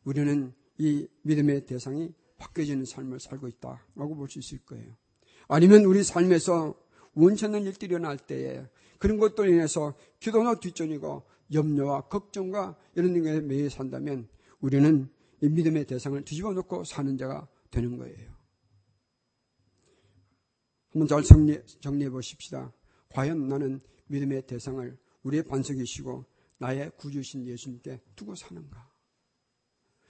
우리는 0.05 0.55
이 0.79 1.07
믿음의 1.23 1.67
대상이 1.67 2.13
바뀌어지는 2.39 2.85
삶을 2.85 3.21
살고 3.21 3.49
있다라고 3.49 4.15
볼 4.17 4.29
수 4.29 4.39
있을 4.39 4.59
거예요. 4.65 4.95
아니면 5.49 5.85
우리 5.85 6.03
삶에서 6.05 6.75
않는 7.47 7.65
일들이 7.65 7.91
일어날 7.91 8.17
때에 8.17 8.65
그런 8.99 9.19
것들로 9.19 9.51
인해서 9.51 9.95
기도도 10.21 10.61
뒷전이고 10.61 11.23
염려와 11.53 12.03
걱정과 12.03 12.77
이런 12.95 13.21
것에 13.23 13.41
매여 13.41 13.69
산다면 13.69 14.29
우리는 14.61 15.09
이 15.41 15.49
믿음의 15.49 15.87
대상을 15.87 16.23
뒤집어 16.25 16.53
놓고 16.53 16.85
사는 16.85 17.17
자가 17.17 17.49
되는 17.71 17.97
거예요. 17.97 18.39
한번 20.91 21.09
잘 21.09 21.23
정리, 21.23 21.61
정리해 21.81 22.11
보십시다. 22.11 22.73
과연 23.11 23.49
나는 23.49 23.81
믿음의 24.09 24.47
대상을 24.47 24.97
우리의 25.23 25.45
반석이시고 25.45 26.25
나의 26.59 26.91
구주신 26.97 27.47
예수님께 27.47 28.01
두고 28.17 28.35
사는가? 28.35 28.88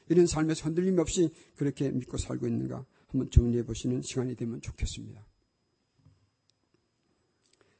이런 0.08 0.26
삶에서 0.26 0.64
흔들림 0.64 0.98
없이 0.98 1.30
그렇게 1.56 1.90
믿고 1.90 2.16
살고 2.16 2.46
있는가? 2.46 2.84
한번 3.08 3.30
정리해 3.30 3.64
보시는 3.64 4.02
시간이 4.02 4.36
되면 4.36 4.60
좋겠습니다. 4.60 5.26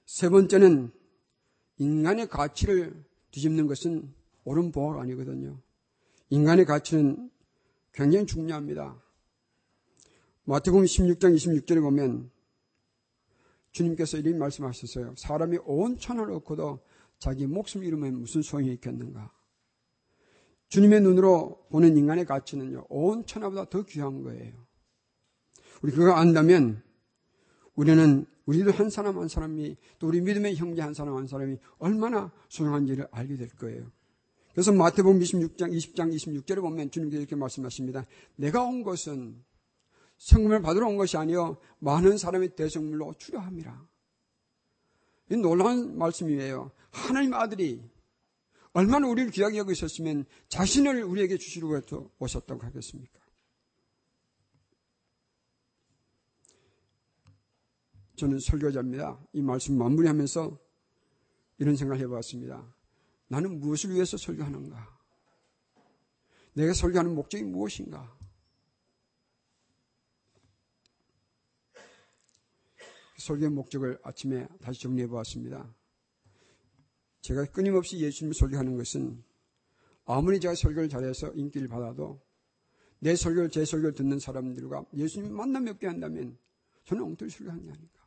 세 0.07 0.29
번째는 0.29 0.91
인간의 1.79 2.29
가치를 2.29 3.05
뒤집는 3.31 3.67
것은 3.67 4.13
옳은 4.45 4.73
보호가 4.73 5.03
아니거든요. 5.03 5.61
인간의 6.31 6.65
가치는 6.65 7.31
굉장히 7.93 8.27
중요합니다. 8.27 9.03
마태복음 10.45 10.85
16장 10.85 11.35
26절에 11.35 11.83
보면 11.83 12.31
주님께서 13.73 14.17
이런 14.17 14.39
말씀하셨어요. 14.39 15.15
사람이 15.17 15.59
온 15.65 15.99
천하를 15.99 16.33
얻고도 16.35 16.81
자기 17.19 17.47
목숨 17.47 17.85
잃으면 17.85 18.21
무슨 18.21 18.43
소용이 18.43 18.73
있겠는가? 18.73 19.31
주님의 20.69 21.01
눈으로 21.01 21.67
보는 21.71 21.97
인간의 21.97 22.27
가치는요, 22.27 22.87
온 22.89 23.25
천하보다 23.25 23.71
더 23.71 23.83
귀한 23.85 24.23
거예요. 24.23 24.53
우리 25.83 25.93
그거 25.93 26.13
안다면 26.13 26.83
우리는 27.75 28.27
우리도 28.47 28.73
한 28.73 28.91
사람 28.91 29.19
한 29.19 29.29
사람이 29.29 29.77
또 29.99 30.09
우리 30.09 30.21
믿음의 30.21 30.57
형제 30.57 30.83
한 30.83 30.95
사람 30.95 31.17
한 31.17 31.27
사람이 31.27 31.59
얼마나 31.79 32.33
소중한지를 32.49 33.09
알게 33.11 33.37
될 33.37 33.49
거예요. 33.51 33.91
그래서 34.53 34.73
마태복음 34.73 35.21
26장 35.21 35.71
20장 35.71 36.13
26절에 36.13 36.61
보면 36.61 36.91
주님께서 36.91 37.21
이렇게 37.21 37.37
말씀하십니다. 37.37 38.07
내가 38.37 38.65
온 38.65 38.83
것은 38.83 39.45
성금을 40.17 40.63
받으러 40.63 40.89
온 40.89 40.97
것이 40.97 41.17
아니요 41.17 41.59
많은 41.79 42.19
사람의 42.19 42.57
대성물로 42.57 43.15
주려 43.19 43.39
함이라. 43.39 43.87
이 45.31 45.37
놀라운 45.37 45.97
말씀이에요. 45.99 46.73
하나님 46.91 47.35
아들이 47.35 47.83
얼마나 48.73 49.09
우리를 49.09 49.31
귀하게 49.31 49.59
여기 49.59 49.73
있었으면 49.73 50.25
자신을 50.49 51.03
우리에게 51.03 51.39
주시려고 51.39 51.81
오셨다고 52.19 52.63
하겠습니까? 52.63 53.19
저는 58.17 58.41
설교자입니다. 58.41 59.21
이 59.33 59.41
말씀 59.41 59.79
마무리하면서 59.79 60.59
이런 61.59 61.77
생각을 61.77 62.03
해봤습니다. 62.03 62.75
나는 63.29 63.61
무엇을 63.61 63.91
위해서 63.95 64.17
설교하는가? 64.17 64.99
내가 66.55 66.73
설교하는 66.73 67.15
목적이 67.15 67.45
무엇인가? 67.45 68.17
설교의 73.19 73.51
목적을 73.51 74.01
아침에 74.03 74.49
다시 74.61 74.81
정리해 74.81 75.07
보았습니다. 75.07 75.73
제가 77.29 77.45
끊임없이 77.45 77.99
예수님을 77.99 78.33
설교하는 78.35 78.79
것은 78.79 79.23
아무리 80.07 80.41
제가 80.41 80.55
설교를 80.55 80.89
잘해서 80.89 81.31
인기를 81.35 81.69
받아도 81.69 82.23
내 83.01 83.15
설교를 83.15 83.51
제 83.51 83.67
설교를 83.67 83.93
듣는 83.93 84.19
사람들과 84.19 84.87
예수님 84.97 85.35
만남 85.35 85.65
몇개 85.65 85.87
한다면 85.87 86.39
저는 86.87 87.05
엉터리 87.05 87.29
설교하는 87.31 87.65
게 87.65 87.71
아닌가. 87.71 87.99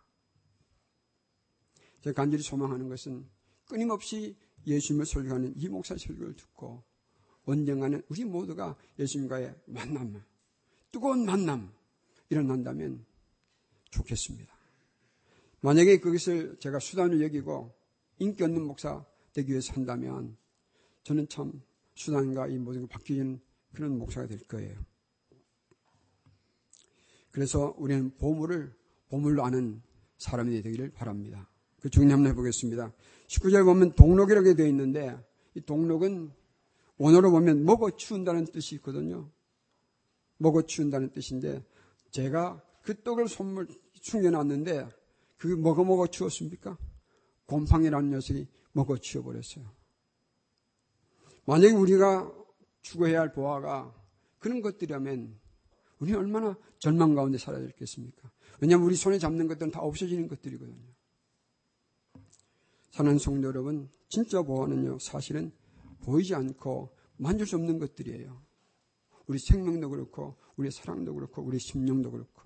제가 2.01 2.15
간절히 2.15 2.41
소망하는 2.41 2.89
것은 2.89 3.29
끊임없이 3.67 4.35
예수님을 4.65 5.05
설교하는 5.05 5.53
이 5.55 5.69
목사 5.69 5.95
설교를 5.95 6.35
듣고 6.35 6.83
언젠가는 7.45 8.01
우리 8.09 8.25
모두가 8.25 8.75
예수님과의 8.97 9.53
만남, 9.67 10.19
뜨거운 10.91 11.25
만남 11.25 11.71
일어난다면 12.31 13.05
좋겠습니다. 13.91 14.51
만약에 15.59 15.99
그것을 15.99 16.57
제가 16.59 16.79
수단을 16.79 17.21
여기고 17.21 17.71
인기 18.17 18.43
없는 18.43 18.63
목사 18.63 19.05
되기 19.33 19.51
위해서 19.51 19.73
한다면 19.73 20.37
저는 21.03 21.27
참 21.29 21.61
수단과 21.95 22.47
이 22.47 22.57
모든 22.57 22.81
걸 22.81 22.89
바뀌는 22.89 23.39
그런 23.73 23.97
목사가 23.97 24.27
될 24.27 24.39
거예요. 24.39 24.77
그래서 27.31 27.73
우리는 27.77 28.15
보물을 28.17 28.73
보물로 29.09 29.43
아는 29.43 29.81
사람이 30.17 30.61
되기를 30.61 30.91
바랍니다. 30.91 31.49
그 31.79 31.89
정리 31.89 32.11
한번 32.11 32.31
해보겠습니다. 32.31 32.93
19절 33.27 33.65
보면 33.65 33.93
동록이라고 33.95 34.53
되어 34.53 34.67
있는데 34.67 35.17
이 35.55 35.61
동록은 35.61 36.31
원어로 36.97 37.31
보면 37.31 37.65
먹어 37.65 37.89
치운다는 37.95 38.45
뜻이 38.45 38.75
있거든요. 38.75 39.29
먹어 40.37 40.61
치운다는 40.61 41.11
뜻인데 41.13 41.63
제가 42.11 42.61
그 42.83 43.01
떡을 43.01 43.27
선물 43.27 43.67
숨겨놨는데 43.93 44.87
그게 45.37 45.55
먹어 45.55 45.83
먹어 45.83 46.07
치웠습니까? 46.07 46.77
곰팡이라는 47.45 48.11
녀석이 48.11 48.47
먹어 48.73 48.97
치워버렸어요. 48.97 49.65
만약에 51.45 51.73
우리가 51.73 52.31
추구해야 52.81 53.21
할 53.21 53.33
보아가 53.33 53.93
그런 54.39 54.61
것들이라면 54.61 55.39
우리 55.99 56.13
얼마나 56.13 56.57
절망 56.79 57.13
가운데 57.13 57.37
살아야 57.37 57.65
되겠습니까? 57.67 58.31
왜냐하면 58.59 58.87
우리 58.87 58.95
손에 58.95 59.19
잡는 59.19 59.47
것들은 59.47 59.71
다 59.71 59.81
없어지는 59.81 60.27
것들이거든요. 60.27 60.91
사는 62.91 63.17
성도 63.19 63.47
여러분, 63.47 63.89
진짜 64.09 64.41
보호는요, 64.41 64.99
사실은 64.99 65.51
보이지 66.01 66.35
않고 66.35 66.95
만질 67.17 67.45
수 67.45 67.55
없는 67.55 67.79
것들이에요. 67.79 68.41
우리 69.27 69.39
생명도 69.39 69.89
그렇고, 69.89 70.37
우리 70.57 70.69
사랑도 70.71 71.13
그렇고, 71.13 71.41
우리 71.43 71.59
심령도 71.59 72.11
그렇고. 72.11 72.41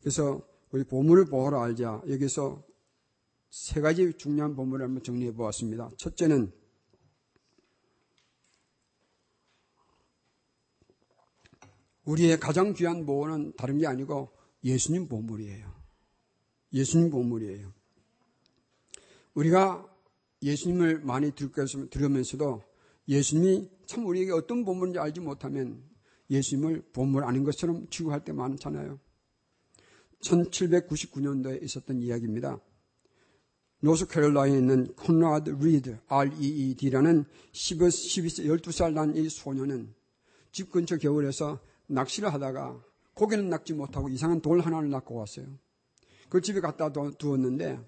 그래서 0.00 0.40
우리 0.70 0.84
보물을 0.84 1.26
보호라 1.26 1.62
알자. 1.62 2.02
여기서 2.08 2.65
세 3.56 3.80
가지 3.80 4.12
중요한 4.12 4.54
보물을 4.54 4.84
한번 4.84 5.02
정리해 5.02 5.32
보았습니다. 5.32 5.90
첫째는 5.96 6.52
우리의 12.04 12.38
가장 12.38 12.74
귀한 12.74 13.06
보화는 13.06 13.54
다른 13.56 13.78
게 13.78 13.86
아니고 13.86 14.30
예수님 14.62 15.08
보물이에요. 15.08 15.74
예수님 16.74 17.10
보물이에요. 17.10 17.72
우리가 19.32 19.90
예수님을 20.42 21.00
많이 21.00 21.32
들으면서도 21.32 22.62
예수님이 23.08 23.70
참 23.86 24.04
우리에게 24.04 24.32
어떤 24.32 24.66
보물인지 24.66 24.98
알지 24.98 25.20
못하면 25.20 25.82
예수님을 26.28 26.90
보물 26.92 27.24
아닌 27.24 27.42
것처럼 27.42 27.88
취급할 27.88 28.22
때 28.22 28.32
많잖아요. 28.32 29.00
1799년도에 30.20 31.62
있었던 31.62 32.02
이야기입니다. 32.02 32.60
노스캐롤라이나에 33.86 34.58
있는 34.58 34.92
콘라드 34.96 35.50
리드, 35.50 35.98
R-E-E-D라는 36.08 37.24
12, 37.52 37.86
12살 37.86 38.92
난 38.92 39.14
이 39.16 39.28
소녀는 39.28 39.94
집 40.50 40.72
근처 40.72 40.96
겨울에서 40.96 41.60
낚시를 41.86 42.32
하다가 42.34 42.82
고기는 43.14 43.48
낚지 43.48 43.74
못하고 43.74 44.08
이상한 44.08 44.40
돌 44.40 44.60
하나를 44.60 44.90
낚고 44.90 45.14
왔어요. 45.14 45.46
그 46.28 46.40
집에 46.40 46.60
갖다 46.60 46.90
두었는데 46.92 47.78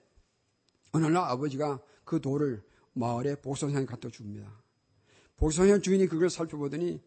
어느 0.93 1.07
날 1.07 1.17
아버지가 1.25 1.81
그 2.05 2.21
돌을 2.21 2.63
마을에 2.93 3.35
복선상에 3.35 3.85
갖다 3.85 4.09
줍니다. 4.09 4.63
복선상 5.37 5.83
주인이 5.83 6.07
그걸 6.07 6.31
살펴보더니 6.31 7.01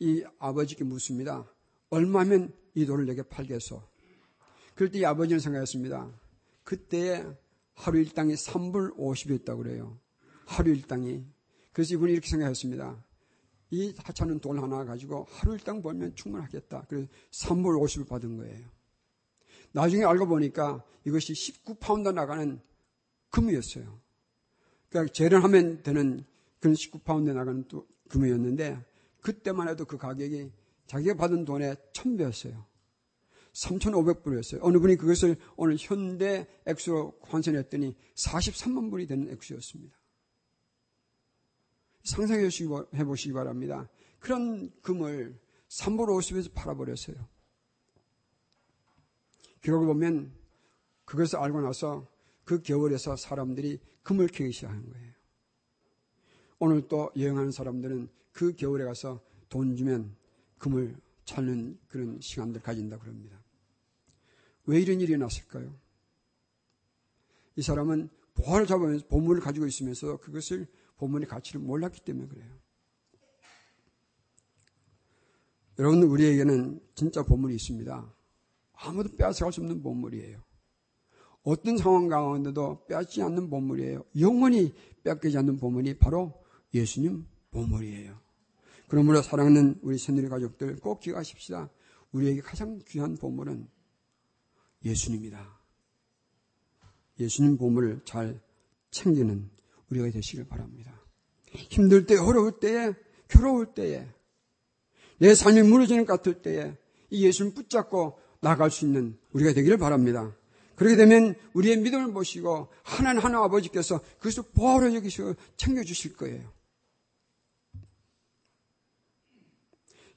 이 0.00 0.24
아버지께 0.40 0.82
묻습니다. 0.82 1.48
얼마면 1.90 2.52
이 2.74 2.84
돌을 2.84 3.06
내게 3.06 3.22
팔겠소? 3.22 3.80
그럴 4.74 4.90
때 4.90 4.98
이 4.98 5.04
아버지는 5.04 5.38
생각했습니다. 5.38 6.10
그때 6.64 7.24
하루 7.74 7.98
일당이 7.98 8.34
3불 8.34 8.96
50이었다고 8.96 9.58
그래요. 9.58 9.98
하루 10.46 10.70
일당이. 10.70 11.24
그래서 11.72 11.94
이분이 11.94 12.12
이렇게 12.12 12.28
생각했습니다. 12.28 13.04
이 13.70 13.94
하찮은 13.96 14.38
돌 14.40 14.58
하나 14.60 14.84
가지고 14.84 15.26
하루 15.30 15.54
일당 15.54 15.82
벌면 15.82 16.14
충분하겠다. 16.14 16.86
그래서 16.88 17.08
3불 17.32 17.80
50을 17.82 18.08
받은 18.08 18.36
거예요. 18.36 18.68
나중에 19.72 20.04
알고 20.04 20.28
보니까 20.28 20.84
이것이 21.04 21.32
19파운드 21.32 22.12
나가는 22.14 22.60
금이었어요. 23.30 24.00
그러니까 24.88 25.12
제련하면 25.12 25.82
되는 25.82 26.24
그런 26.60 26.74
19파운드 26.74 27.32
나가는 27.32 27.64
또 27.66 27.86
금이었는데 28.08 28.78
그때만 29.20 29.68
해도 29.68 29.84
그 29.84 29.98
가격이 29.98 30.52
자기가 30.86 31.14
받은 31.14 31.44
돈의 31.44 31.76
천배였어요. 31.92 32.64
3,500불이었어요. 33.54 34.58
어느 34.62 34.78
분이 34.78 34.96
그것을 34.96 35.36
오늘 35.56 35.76
현대 35.78 36.46
액수로 36.66 37.18
환산했더니 37.22 37.96
43만 38.14 38.90
불이 38.90 39.06
되는 39.06 39.30
액수였습니다. 39.30 39.96
상상해 42.02 42.48
보시기 43.04 43.32
바랍니다. 43.32 43.88
그런 44.18 44.70
금을 44.82 45.38
3불 45.68 46.08
50에서 46.08 46.52
팔아버렸어요. 46.52 47.16
기록을 49.62 49.86
보면 49.86 50.32
그것을 51.04 51.38
알고 51.38 51.62
나서 51.62 52.06
그 52.44 52.60
겨울에서 52.60 53.16
사람들이 53.16 53.80
금을 54.02 54.28
캐기 54.28 54.52
시작하는 54.52 54.88
거예요. 54.90 55.12
오늘 56.58 56.86
또 56.88 57.10
여행하는 57.16 57.50
사람들은 57.50 58.08
그 58.32 58.54
겨울에 58.54 58.84
가서 58.84 59.22
돈 59.48 59.76
주면 59.76 60.14
금을 60.58 60.96
찾는 61.24 61.78
그런 61.88 62.20
시간들 62.20 62.60
가진다 62.60 62.98
그럽니다. 62.98 63.43
왜 64.66 64.80
이런 64.80 65.00
일이 65.00 65.16
났을까요? 65.16 65.74
이 67.56 67.62
사람은 67.62 68.08
보화를 68.34 68.66
잡으면서 68.66 69.06
보물을 69.06 69.40
가지고 69.40 69.66
있으면서 69.66 70.16
그것을 70.18 70.66
보물의 70.96 71.28
가치를 71.28 71.60
몰랐기 71.60 72.00
때문에 72.00 72.28
그래요. 72.28 72.52
여러분, 75.78 76.02
우리에게는 76.02 76.80
진짜 76.94 77.22
보물이 77.22 77.54
있습니다. 77.56 78.14
아무도 78.74 79.16
빼앗아갈 79.16 79.52
수 79.52 79.60
없는 79.60 79.82
보물이에요. 79.82 80.42
어떤 81.42 81.76
상황 81.76 82.08
가운데도 82.08 82.86
빼앗지 82.86 83.22
않는 83.22 83.50
보물이에요. 83.50 84.04
영원히 84.18 84.74
빼앗기지 85.02 85.36
않는 85.38 85.58
보물이 85.58 85.98
바로 85.98 86.32
예수님 86.72 87.26
보물이에요. 87.50 88.18
그러므로 88.88 89.20
사랑하는 89.20 89.78
우리 89.82 89.98
새누리 89.98 90.28
가족들 90.28 90.76
꼭 90.76 91.00
기억하십시다. 91.00 91.70
우리에게 92.12 92.40
가장 92.40 92.78
귀한 92.86 93.16
보물은 93.16 93.68
예수님이다. 94.84 95.60
예수님 97.20 97.56
보물을 97.56 98.02
잘 98.04 98.40
챙기는 98.90 99.50
우리가 99.90 100.10
되시길 100.10 100.46
바랍니다. 100.46 101.00
힘들 101.50 102.06
때, 102.06 102.16
어려울 102.16 102.58
때에, 102.58 102.92
괴로울 103.28 103.74
때에, 103.74 104.06
내 105.18 105.34
삶이 105.34 105.62
무너지는 105.62 106.04
것 106.04 106.16
같을 106.16 106.42
때에 106.42 106.76
이 107.10 107.24
예수님 107.24 107.54
붙잡고 107.54 108.18
나갈 108.40 108.70
수 108.70 108.84
있는 108.84 109.16
우리가 109.32 109.52
되기를 109.52 109.78
바랍니다. 109.78 110.36
그렇게 110.76 110.96
되면 110.96 111.34
우리의 111.52 111.78
믿음을 111.78 112.12
보시고 112.12 112.68
하나님 112.82 113.22
하나 113.22 113.44
아버지께서 113.44 114.00
그것을 114.18 114.42
보호로 114.54 114.94
여기시고 114.94 115.34
챙겨주실 115.56 116.16
거예요. 116.16 116.52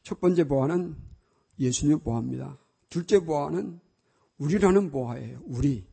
첫 0.01 0.19
번째 0.19 0.45
보화는 0.45 0.95
예수님의 1.59 1.99
보화입니다. 1.99 2.57
둘째 2.89 3.19
보화는 3.19 3.79
우리라는 4.37 4.91
보화예요. 4.91 5.41
우리. 5.45 5.87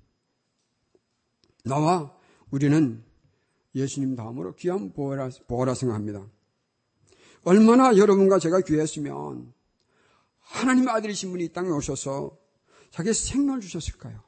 나와 1.65 2.17
우리는 2.51 3.03
예수님 3.75 4.17
다음으로 4.17 4.55
귀한 4.57 4.93
보호라, 4.93 5.31
보호라 5.49 5.75
생각합니다. 5.75 6.27
얼마나 7.43 7.97
여러분과 7.97 8.39
제가 8.39 8.61
귀했으면 8.61 9.53
하나님의 10.41 10.91
아들이신 10.91 11.31
분이 11.31 11.45
이 11.45 11.53
땅에 11.53 11.69
오셔서 11.71 12.39
자기의 12.91 13.15
생명을 13.15 13.61
주셨을까요? 13.61 14.23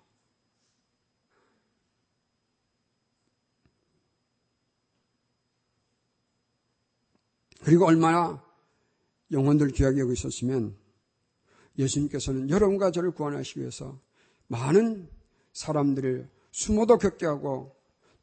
그리고 7.62 7.86
얼마나 7.86 8.44
영혼들 9.32 9.68
귀하게 9.68 10.00
여기 10.00 10.12
있었으면 10.12 10.76
예수님께서는 11.78 12.48
여러분과 12.48 12.90
저를 12.90 13.10
구원하시기 13.10 13.60
위해서 13.60 14.00
많은 14.48 15.10
사람들을 15.52 16.30
수모도 16.50 16.98
겪게 16.98 17.26
하고 17.26 17.76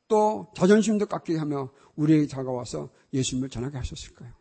또 0.07 0.51
자존심도 0.55 1.05
깎게 1.07 1.37
하며 1.37 1.71
우리에게 1.95 2.27
다가와서 2.27 2.91
예수님을 3.13 3.49
전하게 3.49 3.77
하셨을까요? 3.77 4.33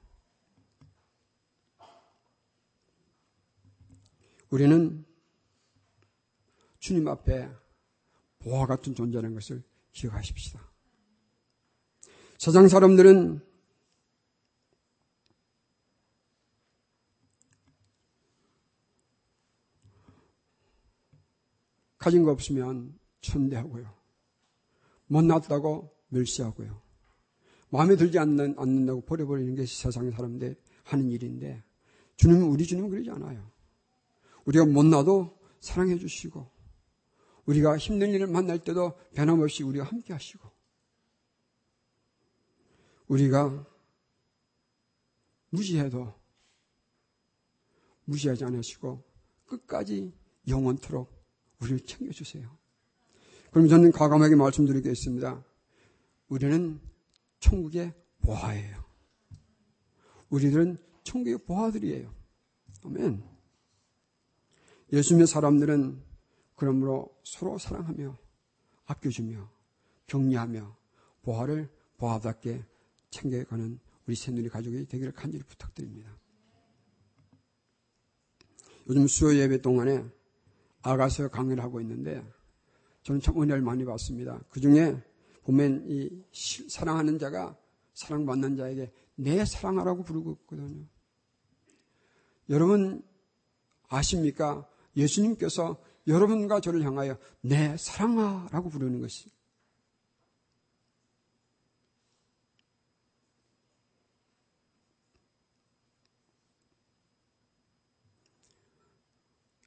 우리는 4.50 5.04
주님 6.78 7.08
앞에 7.08 7.48
보화 8.40 8.66
같은 8.66 8.94
존재라는 8.94 9.34
것을 9.34 9.62
기억하십시다. 9.92 10.60
세상 12.38 12.68
사람들은 12.68 13.51
가진 22.02 22.24
거 22.24 22.32
없으면 22.32 22.98
천대하고요. 23.20 23.88
못났다고 25.06 25.94
멸시하고요. 26.08 26.82
마음에 27.70 27.94
들지 27.94 28.18
않는, 28.18 28.56
않는다고 28.58 29.02
버려버리는 29.02 29.54
게 29.54 29.64
세상의 29.64 30.10
사람들 30.10 30.56
하는 30.82 31.10
일인데 31.10 31.62
주님은 32.16 32.42
우리 32.42 32.66
주님은 32.66 32.90
그러지 32.90 33.08
않아요. 33.10 33.48
우리가 34.46 34.66
못나도 34.66 35.38
사랑해 35.60 35.96
주시고 35.96 36.50
우리가 37.46 37.78
힘든 37.78 38.10
일을 38.10 38.26
만날 38.26 38.58
때도 38.58 38.98
변함없이 39.14 39.62
우리가 39.62 39.84
함께 39.84 40.12
하시고 40.12 40.50
우리가 43.06 43.64
무시해도 45.50 46.12
무시하지 48.06 48.44
않으시고 48.44 49.04
끝까지 49.46 50.12
영원토록 50.48 51.21
우리를 51.62 51.80
챙겨주세요. 51.80 52.58
그럼 53.50 53.68
저는 53.68 53.92
과감하게 53.92 54.34
말씀드리겠습니다. 54.36 55.44
우리는 56.28 56.80
천국의 57.40 57.92
보화예요. 58.22 58.82
우리들은 60.30 60.78
천국의 61.04 61.38
보화들이에요. 61.44 62.12
아멘. 62.84 63.22
예수님의 64.92 65.26
사람들은 65.26 66.02
그러므로 66.56 67.14
서로 67.24 67.58
사랑하며 67.58 68.16
아껴주며 68.86 69.50
격려하며 70.06 70.76
보화를 71.22 71.70
보화답게 71.98 72.64
챙겨가는 73.10 73.78
우리 74.06 74.16
새누리 74.16 74.48
가족이 74.48 74.86
되기를 74.86 75.12
간절히 75.12 75.44
부탁드립니다. 75.44 76.16
요즘 78.88 79.06
수요 79.06 79.36
예배 79.36 79.60
동안에 79.60 80.04
아가서 80.82 81.28
강의를 81.28 81.62
하고 81.62 81.80
있는데 81.80 82.24
저는 83.02 83.20
참 83.20 83.40
은혜를 83.40 83.62
많이 83.62 83.84
받습니다. 83.84 84.40
그 84.50 84.60
중에 84.60 85.00
보면 85.44 85.84
이 85.88 86.10
사랑하는 86.32 87.18
자가 87.18 87.56
사랑받는 87.94 88.56
자에게 88.56 88.92
내 89.16 89.44
사랑하라고 89.44 90.02
부르고 90.02 90.32
있거든요. 90.42 90.84
여러분 92.48 93.02
아십니까? 93.88 94.68
예수님께서 94.96 95.80
여러분과 96.06 96.60
저를 96.60 96.82
향하여 96.84 97.16
내 97.40 97.76
사랑하라고 97.76 98.68
부르는 98.70 99.00
것이 99.00 99.30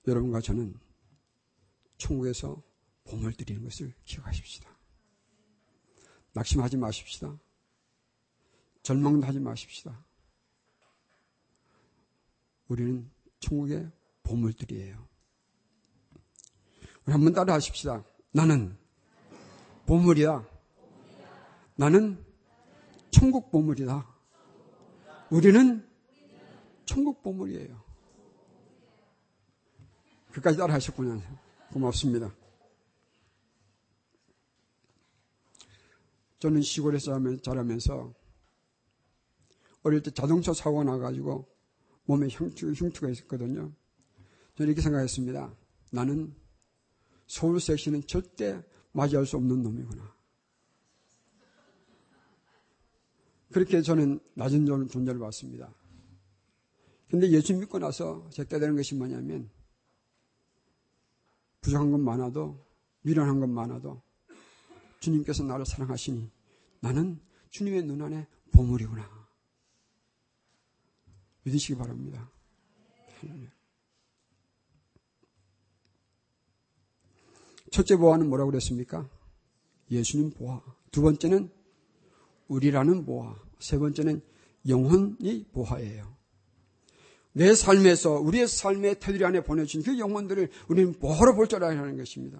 여러분과 0.08 0.40
저는 0.42 0.85
천국에서 1.98 2.62
봄을 3.06 3.34
드리는 3.34 3.64
것을 3.64 3.94
기억하십시다. 4.04 4.70
낙심하지 6.34 6.78
마십시다. 6.78 7.38
절망도 8.84 9.26
하지 9.26 9.40
마십시다. 9.40 10.06
우리는 12.68 13.10
천국의 13.40 13.92
보물들이에요. 14.24 15.08
우리 17.06 17.14
한번 17.14 17.34
따라 17.34 17.54
하십시다. 17.54 18.04
나는 18.32 18.78
보물이다. 19.86 20.48
나는 21.76 22.24
천국 23.12 23.52
보물이다. 23.52 24.08
우리는 25.30 25.88
천국 26.86 27.22
보물이에요. 27.24 27.84
그까지 30.32 30.58
따라 30.58 30.74
하셨군요. 30.74 31.22
고맙습니다. 31.76 32.34
저는 36.40 36.62
시골에서 36.62 37.20
자라면서 37.42 38.14
어릴 39.84 40.02
때 40.02 40.10
자동차 40.12 40.54
사고가 40.54 40.86
나가지고 40.86 41.46
몸에 42.06 42.30
흉투, 42.30 42.72
흉투가 42.72 43.10
있었거든요. 43.10 43.74
저는 44.56 44.72
이렇게 44.72 44.82
생각했습니다. 44.82 45.54
나는 45.92 46.34
서울 47.28 47.60
섹시는 47.60 48.08
절대 48.08 48.64
맞이할 48.94 49.26
수 49.26 49.36
없는 49.36 49.62
놈이구나. 49.62 50.16
그렇게 53.52 53.82
저는 53.82 54.22
낮은 54.36 54.66
존재를 54.88 55.20
봤습니다. 55.20 55.74
근데 57.10 57.30
예수 57.32 57.54
믿고 57.54 57.80
나서 57.80 58.30
제가 58.30 58.48
깨달은 58.48 58.78
것이 58.78 58.96
뭐냐면 58.96 59.50
부족한 61.66 61.92
건 61.92 62.04
많아도 62.04 62.64
미련한 63.02 63.40
건 63.40 63.52
많아도 63.52 64.04
주님께서 65.00 65.44
나를 65.44 65.66
사랑하시니 65.66 66.32
나는 66.80 67.20
주님의 67.50 67.84
눈 67.84 68.04
안에 68.04 68.28
보물이구나. 68.52 69.10
믿으시기 71.44 71.76
바랍니다. 71.76 72.30
첫째 77.72 77.98
보아는 77.98 78.30
뭐라고 78.30 78.52
그랬습니까? 78.52 79.10
예수님 79.90 80.32
보아. 80.32 80.62
두 80.92 81.02
번째는 81.02 81.52
우리라는 82.48 83.06
보아. 83.06 83.36
세 83.60 83.80
번째는 83.80 84.22
영혼이 84.68 85.46
보아예요. 85.52 86.15
내 87.38 87.54
삶에서 87.54 88.14
우리의 88.22 88.48
삶의 88.48 89.02
테두리 89.02 89.26
안에 89.26 89.42
보내준 89.42 89.84
그 89.84 90.00
영혼들을 90.00 90.50
우리는 90.70 90.94
보호로 90.94 91.36
볼 91.36 91.48
줄 91.48 91.62
알아야 91.62 91.78
하는 91.78 91.98
것입니다. 91.98 92.40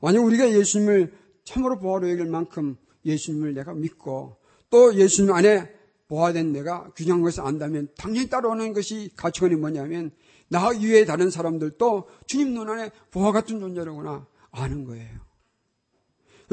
만약 0.00 0.24
우리가 0.24 0.50
예수님을 0.50 1.12
참으로 1.44 1.78
보호로 1.78 2.10
여길 2.10 2.26
만큼 2.26 2.76
예수님을 3.04 3.54
내가 3.54 3.72
믿고 3.72 4.36
또 4.68 4.94
예수님 4.94 5.32
안에 5.32 5.72
보호된 6.08 6.52
내가 6.52 6.90
균형한 6.96 7.22
것을 7.22 7.44
안다면 7.44 7.88
당연히 7.96 8.28
따라오는 8.28 8.72
것이 8.72 9.10
가치관이 9.16 9.54
뭐냐면 9.54 10.10
나 10.48 10.72
이외의 10.72 11.06
다른 11.06 11.30
사람들도 11.30 12.08
주님 12.26 12.52
눈 12.52 12.68
안에 12.68 12.90
보호 13.12 13.30
같은 13.30 13.60
존재로구나 13.60 14.26
아는 14.50 14.84
거예요. 14.84 15.20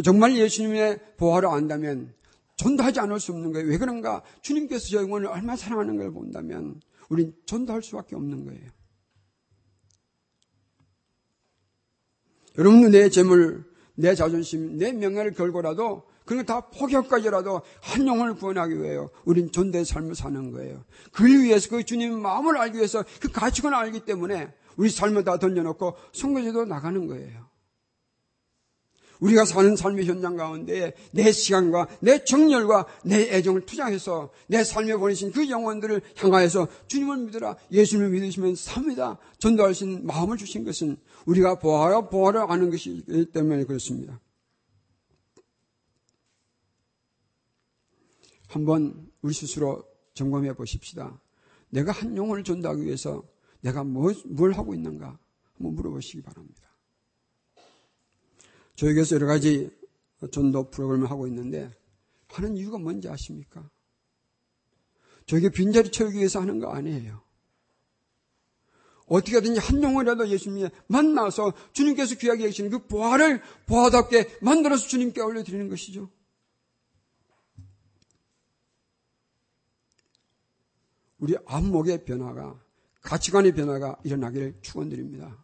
정말 0.03 0.37
예수님의 0.37 0.99
보화를 1.17 1.49
안다면 1.49 2.13
전도하지 2.55 2.99
않을 2.99 3.19
수 3.19 3.31
없는 3.31 3.51
거예요. 3.51 3.67
왜 3.67 3.79
그런가? 3.79 4.21
주님께서 4.41 4.89
저 4.89 5.01
영혼을 5.01 5.27
얼마나 5.27 5.55
사랑하는 5.55 5.97
걸 5.97 6.11
본다면 6.11 6.79
우린 7.13 7.33
전도할 7.45 7.83
수밖에 7.83 8.15
없는 8.15 8.45
거예요. 8.45 8.71
여러분도 12.57 12.89
내 12.89 13.09
재물, 13.09 13.63
내 13.95 14.15
자존심, 14.15 14.77
내 14.77 14.91
명예를 14.91 15.33
걸고라도 15.33 16.03
그런 16.25 16.45
거 16.45 16.53
다 16.53 16.67
포기할까지라도 16.69 17.61
한 17.81 18.07
영혼을 18.07 18.35
구원하기 18.35 18.81
위해요. 18.81 19.11
우린 19.25 19.51
존대의 19.51 19.85
삶을 19.85 20.15
사는 20.15 20.51
거예요. 20.51 20.83
그를 21.11 21.43
위해서 21.43 21.69
그 21.69 21.83
주님의 21.83 22.19
마음을 22.19 22.57
알기 22.57 22.77
위해서 22.77 23.03
그 23.19 23.29
가치관을 23.31 23.77
알기 23.77 24.05
때문에 24.05 24.53
우리 24.77 24.89
삶을 24.89 25.23
다 25.23 25.37
던져놓고 25.37 25.95
선거제도 26.13 26.65
나가는 26.65 27.07
거예요. 27.07 27.52
우리가 29.23 29.45
사는 29.45 29.75
삶의 29.75 30.05
현장 30.05 30.35
가운데 30.35 30.93
내 31.11 31.31
시간과 31.31 31.87
내 32.01 32.23
정열과 32.25 32.85
내 33.05 33.33
애정을 33.33 33.65
투자해서 33.65 34.31
내 34.47 34.65
삶에 34.65 34.97
보내신 34.97 35.31
그 35.31 35.49
영혼들을 35.49 36.01
향하여서 36.17 36.67
주님을 36.87 37.17
믿으라 37.17 37.55
예수님을 37.71 38.09
믿으시면 38.09 38.55
삽니다. 38.55 39.17
전도할 39.39 39.73
수 39.73 39.85
있는 39.85 40.05
마음을 40.05 40.35
주신 40.35 40.65
것은 40.65 40.97
우리가 41.25 41.59
보아야 41.59 42.01
보아를 42.01 42.41
아는 42.49 42.69
것이기 42.69 43.31
때문에 43.31 43.63
그렇습니다. 43.63 44.19
한번 48.49 49.09
우리 49.21 49.33
스스로 49.33 49.85
점검해 50.15 50.53
보십시다. 50.53 51.19
내가 51.69 51.93
한 51.93 52.15
영혼을 52.17 52.43
전도하기 52.43 52.83
위해서 52.83 53.23
내가 53.61 53.85
뭐, 53.85 54.11
뭘 54.25 54.51
하고 54.51 54.75
있는가 54.75 55.17
한번 55.53 55.75
물어보시기 55.75 56.21
바랍니다. 56.21 56.72
저에게서 58.75 59.15
여러 59.15 59.27
가지 59.27 59.69
전도 60.31 60.69
프로그램을 60.69 61.09
하고 61.09 61.27
있는데 61.27 61.71
하는 62.29 62.57
이유가 62.57 62.77
뭔지 62.77 63.07
아십니까? 63.09 63.69
저에게 65.25 65.49
빈자리 65.49 65.91
채우기 65.91 66.17
위해서 66.17 66.41
하는 66.41 66.59
거 66.59 66.71
아니에요. 66.71 67.21
어떻게든지 69.05 69.59
한 69.59 69.83
영혼이라도 69.83 70.27
예수님이 70.29 70.69
만나서 70.87 71.53
주님께서 71.73 72.15
귀하게 72.15 72.45
계시는 72.45 72.71
그 72.71 72.87
보화를 72.87 73.41
보화답게 73.67 74.39
만들어서 74.41 74.87
주님께 74.87 75.21
올려드리는 75.21 75.69
것이죠. 75.69 76.09
우리 81.19 81.35
안목의 81.45 82.05
변화가 82.05 82.61
가치관의 83.01 83.53
변화가 83.53 83.99
일어나기를 84.03 84.59
축원드립니다. 84.61 85.42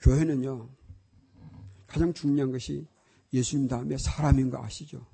교회는요, 0.00 0.68
가장 1.86 2.12
중요한 2.12 2.52
것이 2.52 2.86
예수님 3.32 3.68
다음에 3.68 3.96
사람인 3.98 4.50
거 4.50 4.62
아시죠? 4.62 5.06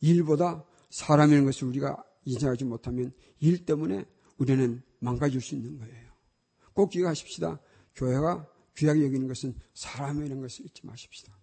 일보다 0.00 0.64
사람이라는 0.90 1.44
것을 1.46 1.68
우리가 1.68 2.04
인정하지 2.24 2.64
못하면 2.64 3.12
일 3.40 3.64
때문에 3.64 4.04
우리는 4.36 4.82
망가질 5.00 5.40
수 5.40 5.54
있는 5.54 5.78
거예요. 5.78 6.12
꼭 6.72 6.90
기억하십시다. 6.90 7.60
교회가 7.94 8.48
귀하게 8.76 9.04
여기는 9.04 9.26
것은 9.26 9.54
사람이라는 9.74 10.40
것을 10.40 10.66
잊지 10.66 10.86
마십시다. 10.86 11.36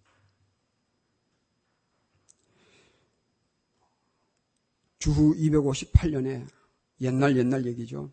주후 4.98 5.34
258년에 5.36 6.48
옛날 7.02 7.36
옛날 7.36 7.66
얘기죠. 7.66 8.10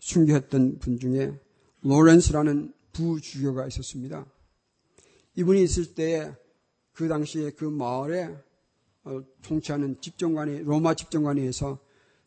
순교했던 0.00 0.78
분 0.80 0.98
중에 0.98 1.40
로렌스라는 1.82 2.74
부주교가 2.94 3.66
있었습니다. 3.66 4.24
이분이 5.36 5.62
있을 5.62 5.94
때그 5.94 7.08
당시에 7.08 7.50
그 7.50 7.64
마을에 7.64 8.34
어, 9.04 9.22
통치하는 9.42 10.00
집정관이 10.00 10.62
로마 10.62 10.94
집정관에 10.94 11.42
의해서 11.42 11.78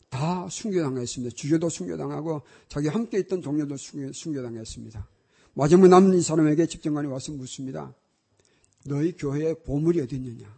다 0.08 0.48
순교당했습니다. 0.48 1.34
주교도 1.34 1.68
순교당하고 1.68 2.42
자기 2.68 2.88
함께 2.88 3.18
있던 3.18 3.40
동료도 3.40 3.76
순교 3.76 4.42
당했습니다. 4.42 5.08
마지막 5.54 5.88
남은 5.88 6.16
이 6.16 6.22
사람에게 6.22 6.66
집정관이 6.66 7.08
와서 7.08 7.32
묻습니다. 7.32 7.94
너희 8.86 9.12
교회에 9.16 9.54
보물이 9.54 10.00
어디 10.00 10.16
있느냐? 10.16 10.56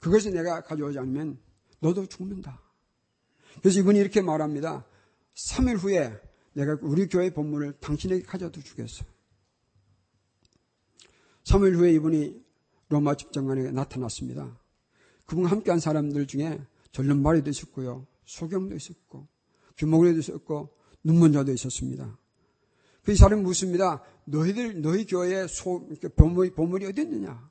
그것을 0.00 0.32
내가 0.32 0.62
가져오지 0.62 0.98
않으면 0.98 1.38
너도 1.78 2.06
죽는다. 2.06 2.60
그래서 3.60 3.78
이분이 3.80 3.98
이렇게 3.98 4.20
말합니다. 4.20 4.84
3일 5.34 5.78
후에 5.78 6.20
내가 6.54 6.78
우리 6.82 7.06
교회 7.08 7.30
본문을 7.30 7.74
당신에게 7.80 8.22
가져다 8.22 8.60
주겠어. 8.60 9.04
3일 11.44 11.74
후에 11.74 11.92
이분이 11.94 12.42
로마 12.88 13.14
집정관에 13.14 13.70
나타났습니다. 13.72 14.58
그분과 15.26 15.50
함께한 15.50 15.80
사람들 15.80 16.26
중에 16.26 16.60
전륜발이도 16.92 17.50
있었고요. 17.50 18.06
소경도 18.24 18.76
있었고, 18.76 19.26
규목리도 19.78 20.18
있었고, 20.18 20.76
눈먼 21.02 21.32
자도 21.32 21.52
있었습니다. 21.52 22.18
그 23.02 23.16
사람이 23.16 23.42
묻습니다. 23.42 24.02
너희들, 24.26 24.82
너희 24.82 25.06
교회에 25.06 25.46
소, 25.46 25.88
보물이, 26.16 26.52
보물이 26.52 26.86
어디 26.86 27.02
있느냐? 27.02 27.50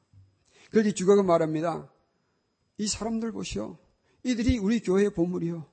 그래서 0.70 0.92
주교가 0.92 1.24
말합니다. 1.24 1.92
이 2.78 2.88
사람들 2.88 3.32
보시오. 3.32 3.78
이들이 4.24 4.60
우리 4.60 4.80
교회의 4.80 5.14
보물이요. 5.14 5.71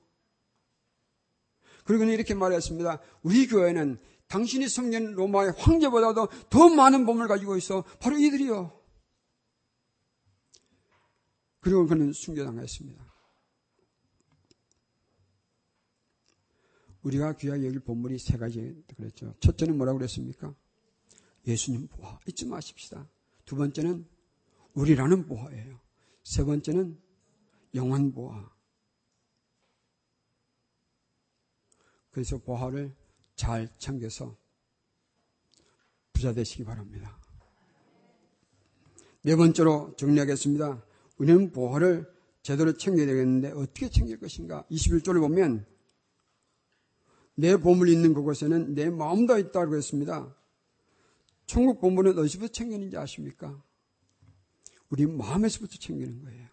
그리고 1.89 2.03
이렇게 2.03 2.35
말했습니다. 2.35 3.01
우리 3.23 3.47
교회는 3.47 3.97
당신이 4.27 4.69
성년 4.69 5.13
로마의 5.13 5.53
황제보다도 5.57 6.27
더 6.51 6.69
많은 6.69 7.03
보물 7.03 7.27
가지고 7.27 7.57
있어. 7.57 7.83
바로 7.99 8.15
이들이요. 8.15 8.79
그리고 11.61 11.87
그는 11.87 12.13
순교당했습니다. 12.13 13.03
우리가 17.01 17.37
귀하게 17.37 17.65
여길 17.65 17.79
보물이 17.79 18.19
세 18.19 18.37
가지 18.37 18.83
그랬죠. 18.95 19.33
첫째는 19.39 19.75
뭐라고 19.75 19.97
그랬습니까? 19.97 20.53
예수님 21.47 21.87
보화. 21.87 22.19
잊지 22.27 22.45
마십시다. 22.45 23.09
두 23.45 23.55
번째는 23.55 24.07
우리라는 24.75 25.25
보화예요. 25.25 25.79
세 26.21 26.43
번째는 26.43 27.01
영원 27.73 28.11
보화. 28.11 28.58
그래서 32.11 32.37
보화를 32.37 32.95
잘 33.35 33.69
챙겨서 33.77 34.35
부자 36.13 36.33
되시기 36.33 36.63
바랍니다. 36.63 37.17
네 39.21 39.35
번째로 39.35 39.95
정리하겠습니다. 39.97 40.83
우리는 41.17 41.51
보화를 41.51 42.09
제대로 42.41 42.73
챙겨야 42.73 43.05
되겠는데 43.05 43.51
어떻게 43.51 43.89
챙길 43.89 44.19
것인가? 44.19 44.65
21절을 44.71 45.19
보면 45.19 45.65
내 47.35 47.55
보물이 47.57 47.91
있는 47.91 48.13
그곳에는 48.13 48.73
내 48.73 48.89
마음도 48.89 49.37
있다고 49.37 49.75
했습니다. 49.75 50.35
천국 51.45 51.79
보물은 51.79 52.17
어디서부터 52.17 52.51
챙기는지 52.51 52.97
아십니까? 52.97 53.61
우리 54.89 55.05
마음에서부터 55.05 55.77
챙기는 55.77 56.23
거예요. 56.23 56.47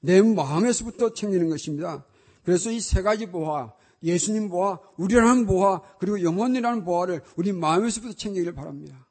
내 0.00 0.22
마음에서부터 0.22 1.12
챙기는 1.12 1.48
것입니다. 1.48 2.06
그래서 2.44 2.70
이 2.70 2.80
세 2.80 3.02
가지 3.02 3.26
보화, 3.26 3.74
예수님 4.02 4.48
보아, 4.48 4.78
우리라는 4.96 5.46
보아, 5.46 5.82
그리고 5.98 6.22
영원이라는 6.22 6.84
보아를 6.84 7.22
우리 7.36 7.52
마음에서부터 7.52 8.14
챙기기를 8.14 8.54
바랍니다. 8.54 9.06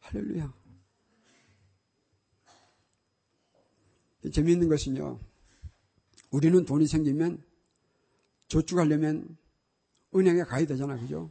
할렐루야. 0.00 0.54
재미있는 4.32 4.68
것은요, 4.68 5.18
우리는 6.30 6.64
돈이 6.64 6.86
생기면 6.86 7.42
저축하려면 8.48 9.36
은행에 10.14 10.42
가야 10.42 10.66
되잖아, 10.66 10.98
그죠? 10.98 11.30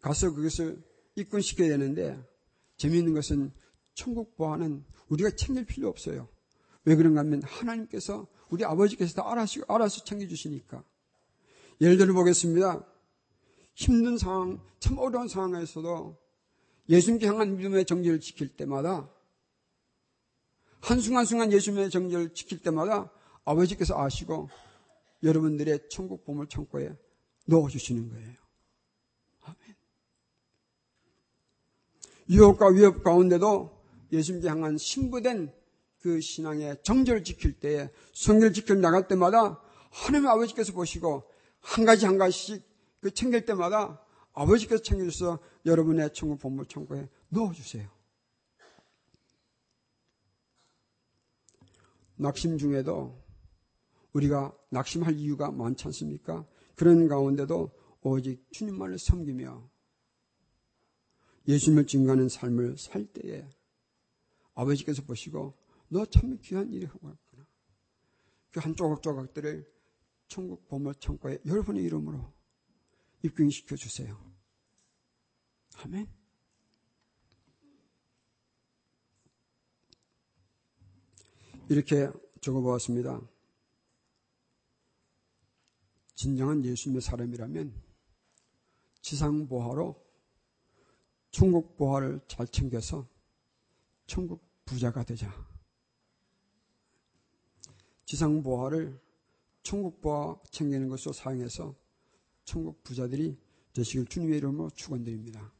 가서 0.00 0.32
그것을 0.32 0.82
입금시켜야 1.16 1.68
되는데, 1.68 2.18
재미있는 2.76 3.14
것은 3.14 3.52
천국 3.94 4.36
보아는 4.36 4.84
우리가 5.08 5.30
챙길 5.30 5.64
필요 5.66 5.88
없어요. 5.88 6.28
왜 6.84 6.94
그런가 6.94 7.20
하면 7.20 7.42
하나님께서 7.42 8.26
우리 8.48 8.64
아버지께서 8.64 9.14
다 9.14 9.30
알아서, 9.30 9.60
알아서 9.68 10.04
챙겨주시니까. 10.04 10.84
예를 11.80 11.96
들어 11.96 12.12
보겠습니다. 12.14 12.84
힘든 13.74 14.18
상황, 14.18 14.60
참 14.80 14.98
어려운 14.98 15.28
상황에서도 15.28 16.18
예수님께 16.88 17.26
향한 17.26 17.56
믿음의 17.56 17.84
정지를 17.84 18.20
지킬 18.20 18.48
때마다 18.56 19.08
한순간순간 20.80 21.52
예수님의 21.52 21.90
정지를 21.90 22.34
지킬 22.34 22.62
때마다 22.62 23.10
아버지께서 23.44 23.98
아시고 24.00 24.48
여러분들의 25.22 25.88
천국 25.90 26.24
보물 26.24 26.48
창고에 26.48 26.96
넣어주시는 27.46 28.08
거예요. 28.10 28.34
아멘. 29.42 29.76
유혹과 32.30 32.68
위협 32.68 33.02
가운데도 33.02 33.78
예수님께 34.12 34.48
향한 34.48 34.78
신부된 34.78 35.52
그 36.00 36.20
신앙의 36.20 36.78
정절을 36.82 37.24
지킬 37.24 37.58
때에 37.58 37.90
성결 38.12 38.52
지켜 38.52 38.74
나갈 38.74 39.08
때마다 39.08 39.60
하나님 39.90 40.28
아버지께서 40.28 40.72
보시고 40.72 41.27
한 41.60 41.84
가지 41.84 42.06
한 42.06 42.18
가지씩 42.18 42.62
그 43.00 43.10
챙길 43.12 43.44
때마다 43.44 44.04
아버지께서 44.32 44.82
챙겨주셔서 44.82 45.38
여러분의 45.66 46.12
천국 46.14 46.38
본물 46.38 46.66
창고에 46.66 47.08
넣어주세요. 47.28 47.88
낙심 52.16 52.58
중에도 52.58 53.22
우리가 54.12 54.56
낙심할 54.70 55.16
이유가 55.18 55.50
많지 55.50 55.84
않습니까? 55.86 56.46
그런 56.74 57.08
가운데도 57.08 57.70
오직 58.02 58.44
주님만을 58.52 58.98
섬기며 58.98 59.68
예수님을 61.46 61.86
증거하는 61.86 62.28
삶을 62.28 62.78
살 62.78 63.06
때에 63.06 63.48
아버지께서 64.54 65.02
보시고 65.02 65.56
너 65.88 66.04
참 66.04 66.38
귀한 66.42 66.72
일을 66.72 66.88
하고 66.88 67.06
왔구나. 67.08 67.46
그 68.52 68.60
한 68.60 68.74
조각조각들을 68.74 69.70
천국 70.28 70.68
보물 70.68 70.94
창고에 70.96 71.38
여러분의 71.46 71.82
이름으로 71.84 72.32
입금시켜 73.22 73.76
주세요. 73.76 74.16
아멘. 75.78 76.06
이렇게 81.70 82.10
적어보았습니다. 82.40 83.20
진정한 86.14 86.64
예수님의 86.64 87.00
사람이라면 87.00 87.82
지상 89.00 89.46
보화로 89.48 90.04
천국 91.30 91.76
보화를 91.76 92.20
잘 92.26 92.46
챙겨서 92.48 93.06
천국 94.06 94.42
부자가 94.64 95.04
되자. 95.04 95.32
지상 98.04 98.42
보화를 98.42 98.98
천국보화 99.62 100.40
챙기는 100.50 100.88
것으로 100.88 101.12
사용해서 101.12 101.74
천국 102.44 102.82
부자들이 102.82 103.36
되시길 103.72 104.06
주님의 104.06 104.38
이름으로 104.38 104.70
축원드립니다. 104.70 105.52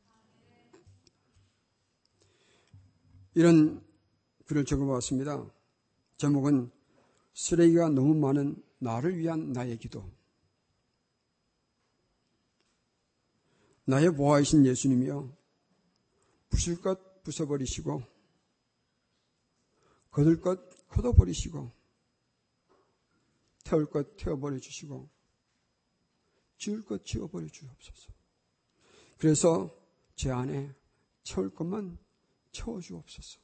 이런 3.34 3.84
글을 4.46 4.64
적어봤습니다. 4.64 5.48
제목은 6.16 6.70
쓰레기가 7.34 7.88
너무 7.90 8.14
많은 8.14 8.60
나를 8.78 9.16
위한 9.18 9.52
나의 9.52 9.78
기도. 9.78 10.10
나의 13.84 14.14
보아이신 14.14 14.66
예수님이여 14.66 15.34
부술 16.48 16.80
것 16.80 17.22
부숴버리시고 17.22 18.02
거둘 20.10 20.40
것 20.40 20.88
걷어버리시고 20.88 21.70
태울 23.68 23.84
것 23.84 24.16
태워버려 24.16 24.58
주시고 24.58 25.10
지울 26.56 26.84
것 26.86 27.04
지워버려 27.04 27.46
주옵소서. 27.48 28.12
그래서 29.18 29.76
제 30.16 30.30
안에 30.30 30.74
채울 31.22 31.54
것만 31.54 31.98
채워 32.50 32.80
주옵소서. 32.80 33.38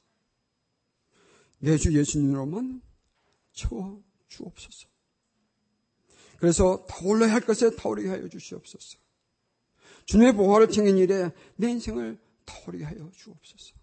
내 1.58 1.76
주 1.76 1.92
예수님으로만 1.96 2.80
채워 3.52 4.02
주옵소서. 4.28 4.88
그래서 6.38 6.86
타올라야 6.86 7.32
할 7.32 7.42
것에 7.42 7.76
타오르게 7.76 8.08
하여 8.08 8.26
주시옵소서. 8.28 8.98
주님의 10.06 10.34
보화를 10.34 10.68
챙긴 10.70 10.96
일에 10.98 11.30
내 11.56 11.70
인생을 11.70 12.18
타오르게 12.46 12.84
하여 12.84 13.10
주옵소서. 13.12 13.76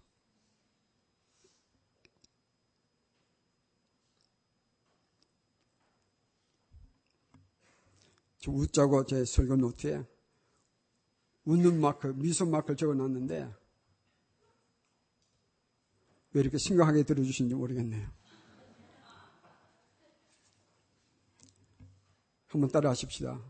웃자고 8.50 9.06
제 9.06 9.24
설교 9.24 9.56
노트에 9.56 10.04
웃는 11.44 11.80
마크, 11.80 12.08
미소 12.08 12.46
마크를 12.46 12.76
적어 12.76 12.94
놨는데 12.94 13.54
왜 16.34 16.40
이렇게 16.40 16.56
심각하게 16.58 17.02
들어주신지 17.02 17.54
모르겠네요. 17.54 18.10
한번 22.46 22.70
따라 22.70 22.90
하십시다. 22.90 23.40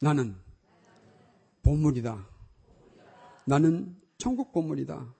나는 0.00 0.36
보물이다. 1.62 2.26
나는 3.46 4.00
천국 4.18 4.52
보물이다. 4.52 5.14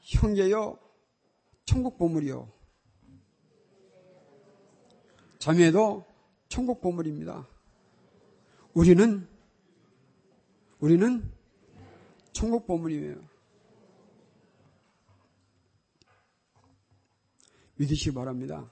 형제여, 0.00 0.78
천국 1.64 1.98
보물이요. 1.98 2.50
자매도 5.38 6.11
천국 6.52 6.82
보물입니다. 6.82 7.48
우리는, 8.74 9.26
우리는 10.80 11.32
천국 12.34 12.66
보물이에요. 12.66 13.26
믿으시기 17.76 18.12
바랍니다. 18.12 18.70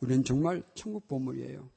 우리는 0.00 0.24
정말 0.24 0.64
천국 0.74 1.06
보물이에요. 1.06 1.70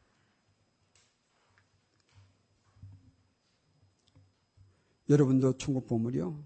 여러분도 5.08 5.56
천국 5.58 5.86
보물이요? 5.86 6.44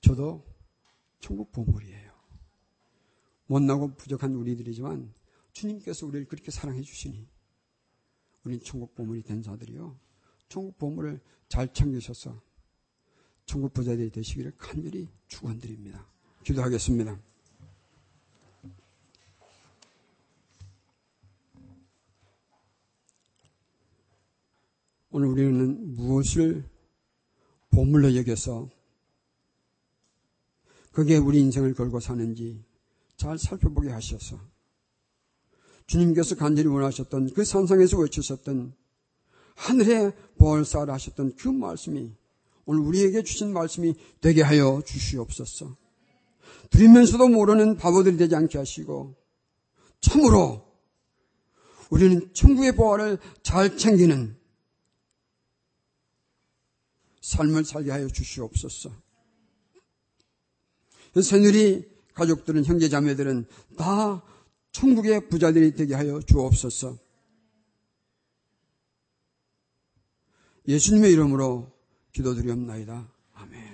저도 0.00 0.42
천국 1.20 1.52
보물이에요. 1.52 2.12
못나고 3.44 3.94
부족한 3.94 4.34
우리들이지만 4.34 5.20
주님께서 5.52 6.06
우리를 6.06 6.26
그렇게 6.26 6.50
사랑해 6.50 6.82
주시니 6.82 7.28
우리는 8.44 8.62
천국 8.64 8.94
보물이 8.94 9.22
된 9.22 9.42
자들이요. 9.42 9.98
천국 10.48 10.76
보물을 10.78 11.20
잘 11.48 11.72
챙기셔서 11.72 12.42
천국 13.46 13.72
부자들이 13.72 14.10
되시기를 14.10 14.52
간절히 14.56 15.08
축원드립니다. 15.28 16.06
기도하겠습니다. 16.44 17.20
오늘 25.10 25.28
우리는 25.28 25.94
무엇을 25.94 26.64
보물로 27.70 28.16
여겨서 28.16 28.70
그게 30.90 31.16
우리 31.16 31.40
인생을 31.40 31.74
걸고 31.74 32.00
사는지 32.00 32.64
잘 33.16 33.38
살펴보게 33.38 33.90
하셔서 33.90 34.51
주님께서 35.86 36.36
간절히 36.36 36.68
원하셨던 36.68 37.34
그 37.34 37.44
산상에서 37.44 37.98
외치셨던 37.98 38.74
하늘에 39.54 40.12
보활사를 40.38 40.92
하셨던 40.92 41.36
그 41.36 41.48
말씀이 41.48 42.12
오늘 42.64 42.80
우리에게 42.82 43.22
주신 43.22 43.52
말씀이 43.52 43.94
되게 44.20 44.42
하여 44.42 44.82
주시옵소서. 44.84 45.76
들으면서도 46.70 47.28
모르는 47.28 47.76
바보들이 47.76 48.16
되지 48.16 48.34
않게 48.34 48.58
하시고 48.58 49.14
참으로 50.00 50.64
우리는 51.90 52.32
천국의 52.32 52.74
보활을 52.74 53.18
잘 53.42 53.76
챙기는 53.76 54.36
삶을 57.20 57.64
살게 57.64 57.90
하여 57.90 58.08
주시옵소서. 58.08 58.90
새누리 61.22 61.90
가족들은 62.14 62.64
형제 62.64 62.88
자매들은 62.88 63.46
다 63.76 64.22
천국의 64.72 65.28
부자들이 65.28 65.74
되게 65.74 65.94
하여 65.94 66.20
주옵소서. 66.20 66.98
예수님의 70.66 71.12
이름으로 71.12 71.70
기도드리옵나이다. 72.12 73.12
아멘. 73.34 73.71